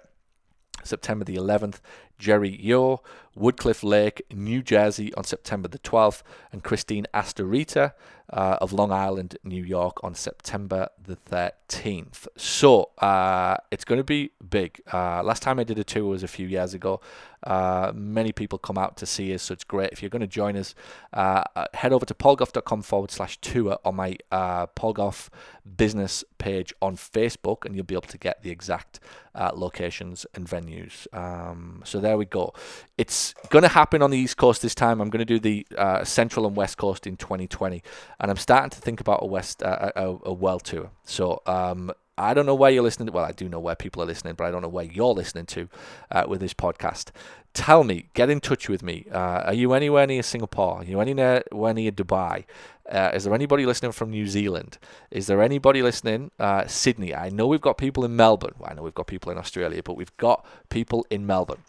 [0.84, 1.80] September the 11th.
[2.18, 3.02] Jerry Yo,
[3.34, 6.22] Woodcliff Lake, New Jersey on September the 12th,
[6.52, 7.92] and Christine Astorita
[8.32, 12.26] uh, of Long Island, New York on September the 13th.
[12.36, 14.80] So uh, it's going to be big.
[14.92, 17.00] Uh, last time I did a tour was a few years ago.
[17.42, 19.90] Uh, many people come out to see us, so it's great.
[19.92, 20.74] If you're going to join us,
[21.12, 24.16] uh, uh, head over to paulgough.com forward slash tour on my
[24.74, 25.30] Paul Gough
[25.76, 29.00] business page on Facebook, and you'll be able to get the exact
[29.54, 31.06] locations and venues.
[31.12, 32.54] Um, so there we go.
[32.96, 35.00] It's going to happen on the East Coast this time.
[35.00, 37.82] I'm going to do the uh, Central and West Coast in 2020,
[38.20, 40.90] and I'm starting to think about a West uh, a, a world tour.
[41.04, 43.06] So um, I don't know where you're listening.
[43.06, 45.14] To, well, I do know where people are listening, but I don't know where you're
[45.14, 45.68] listening to
[46.10, 47.10] uh, with this podcast.
[47.54, 49.06] Tell me, get in touch with me.
[49.12, 50.78] Uh, are you anywhere near Singapore?
[50.78, 52.44] Are you anywhere near Dubai?
[52.90, 54.78] Uh, is there anybody listening from New Zealand?
[55.10, 56.30] Is there anybody listening?
[56.38, 57.14] Uh, Sydney.
[57.14, 58.54] I know we've got people in Melbourne.
[58.58, 61.62] Well, I know we've got people in Australia, but we've got people in Melbourne.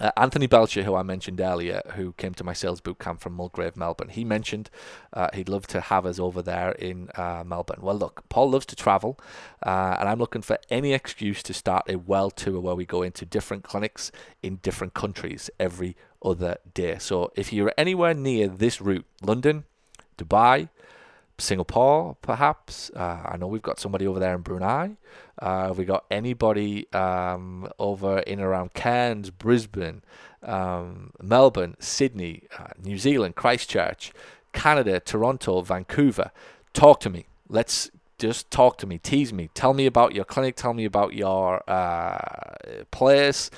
[0.00, 3.34] Uh, Anthony Belcher, who I mentioned earlier, who came to my sales boot camp from
[3.34, 4.68] Mulgrave, Melbourne, he mentioned
[5.12, 7.80] uh, he'd love to have us over there in uh, Melbourne.
[7.80, 9.20] Well, look, Paul loves to travel,
[9.64, 13.02] uh, and I'm looking for any excuse to start a well tour where we go
[13.02, 14.10] into different clinics
[14.42, 16.98] in different countries every other day.
[16.98, 19.64] So if you're anywhere near this route, London,
[20.18, 20.70] Dubai,
[21.38, 22.90] Singapore, perhaps.
[22.94, 24.96] Uh, I know we've got somebody over there in Brunei.
[25.38, 30.02] Uh, have we got anybody um, over in around Cairns, Brisbane,
[30.42, 34.12] um, Melbourne, Sydney, uh, New Zealand, Christchurch,
[34.52, 36.30] Canada, Toronto, Vancouver?
[36.72, 37.26] Talk to me.
[37.48, 41.14] Let's just talk to me, tease me, tell me about your clinic, tell me about
[41.14, 42.54] your uh,
[42.90, 43.50] place.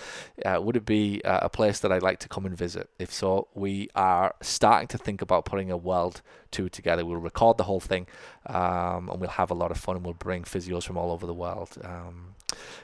[0.44, 2.88] Uh, would it be uh, a place that I'd like to come and visit?
[2.98, 7.04] If so, we are starting to think about putting a world tour together.
[7.04, 8.06] We'll record the whole thing
[8.46, 11.26] um, and we'll have a lot of fun and we'll bring physios from all over
[11.26, 11.76] the world.
[11.82, 12.35] Um,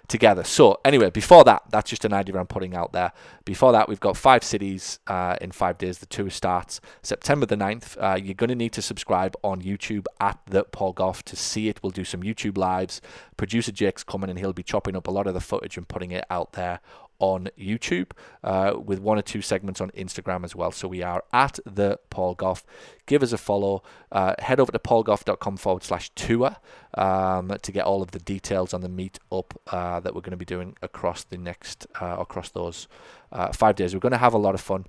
[0.09, 0.45] together.
[0.45, 3.13] So anyway, before that, that's just an idea I'm putting out there.
[3.45, 5.99] Before that, we've got five cities uh, in five days.
[5.99, 7.97] The tour starts September the 9th.
[8.01, 11.69] Uh, you're going to need to subscribe on YouTube at the Paul Gough to see
[11.69, 11.81] it.
[11.83, 13.01] We'll do some YouTube lives.
[13.37, 16.11] Producer Jake's coming and he'll be chopping up a lot of the footage and putting
[16.11, 16.81] it out there
[17.23, 18.11] on YouTube
[18.43, 20.73] uh, with one or two segments on Instagram as well.
[20.73, 22.65] So we are at the Paul Gough.
[23.07, 23.85] Give us a follow.
[24.11, 26.57] Uh, head over to paulgough.com forward slash tour
[26.95, 30.33] um, to get all of the details on the meet up uh, that we're going
[30.33, 32.89] to be doing across the next, uh, across those
[33.31, 33.95] uh, five days.
[33.95, 34.87] We're going to have a lot of fun.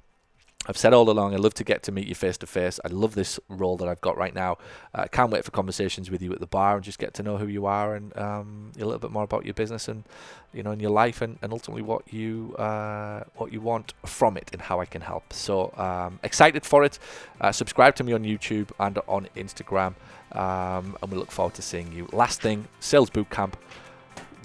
[0.66, 2.80] I've said all along, I love to get to meet you face to face.
[2.86, 4.58] I love this role that I've got right now.
[4.96, 7.24] I uh, can't wait for conversations with you at the bar and just get to
[7.24, 10.04] know who you are and um, a little bit more about your business and
[10.54, 14.38] you know in your life and, and ultimately what you uh, what you want from
[14.38, 15.34] it and how I can help.
[15.34, 16.98] So um, excited for it.
[17.42, 19.96] Uh, subscribe to me on YouTube and on Instagram,
[20.32, 22.08] um, and we look forward to seeing you.
[22.14, 23.58] Last thing, sales boot camp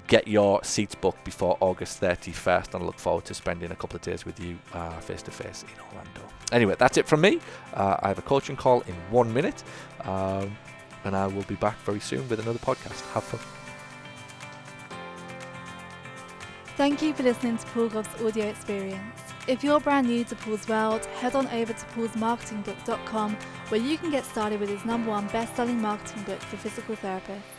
[0.09, 3.95] get your seats booked before August 31st, and I look forward to spending a couple
[3.95, 4.57] of days with you
[4.99, 6.21] face to face in Orlando.
[6.51, 7.39] Anyway, that's it from me.
[7.73, 9.63] Uh, I have a coaching call in one minute,
[10.01, 10.57] um,
[11.05, 13.01] and I will be back very soon with another podcast.
[13.13, 13.39] Have fun.
[16.75, 19.19] Thank you for listening to Paul Gough's audio experience.
[19.47, 23.35] If you're brand new to Paul's world, head on over to paulsmarketingbook.com
[23.69, 27.58] where you can get started with his number one best-selling marketing book for physical therapists.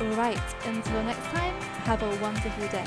[0.00, 2.84] Alright, until next time, have a wonderful day.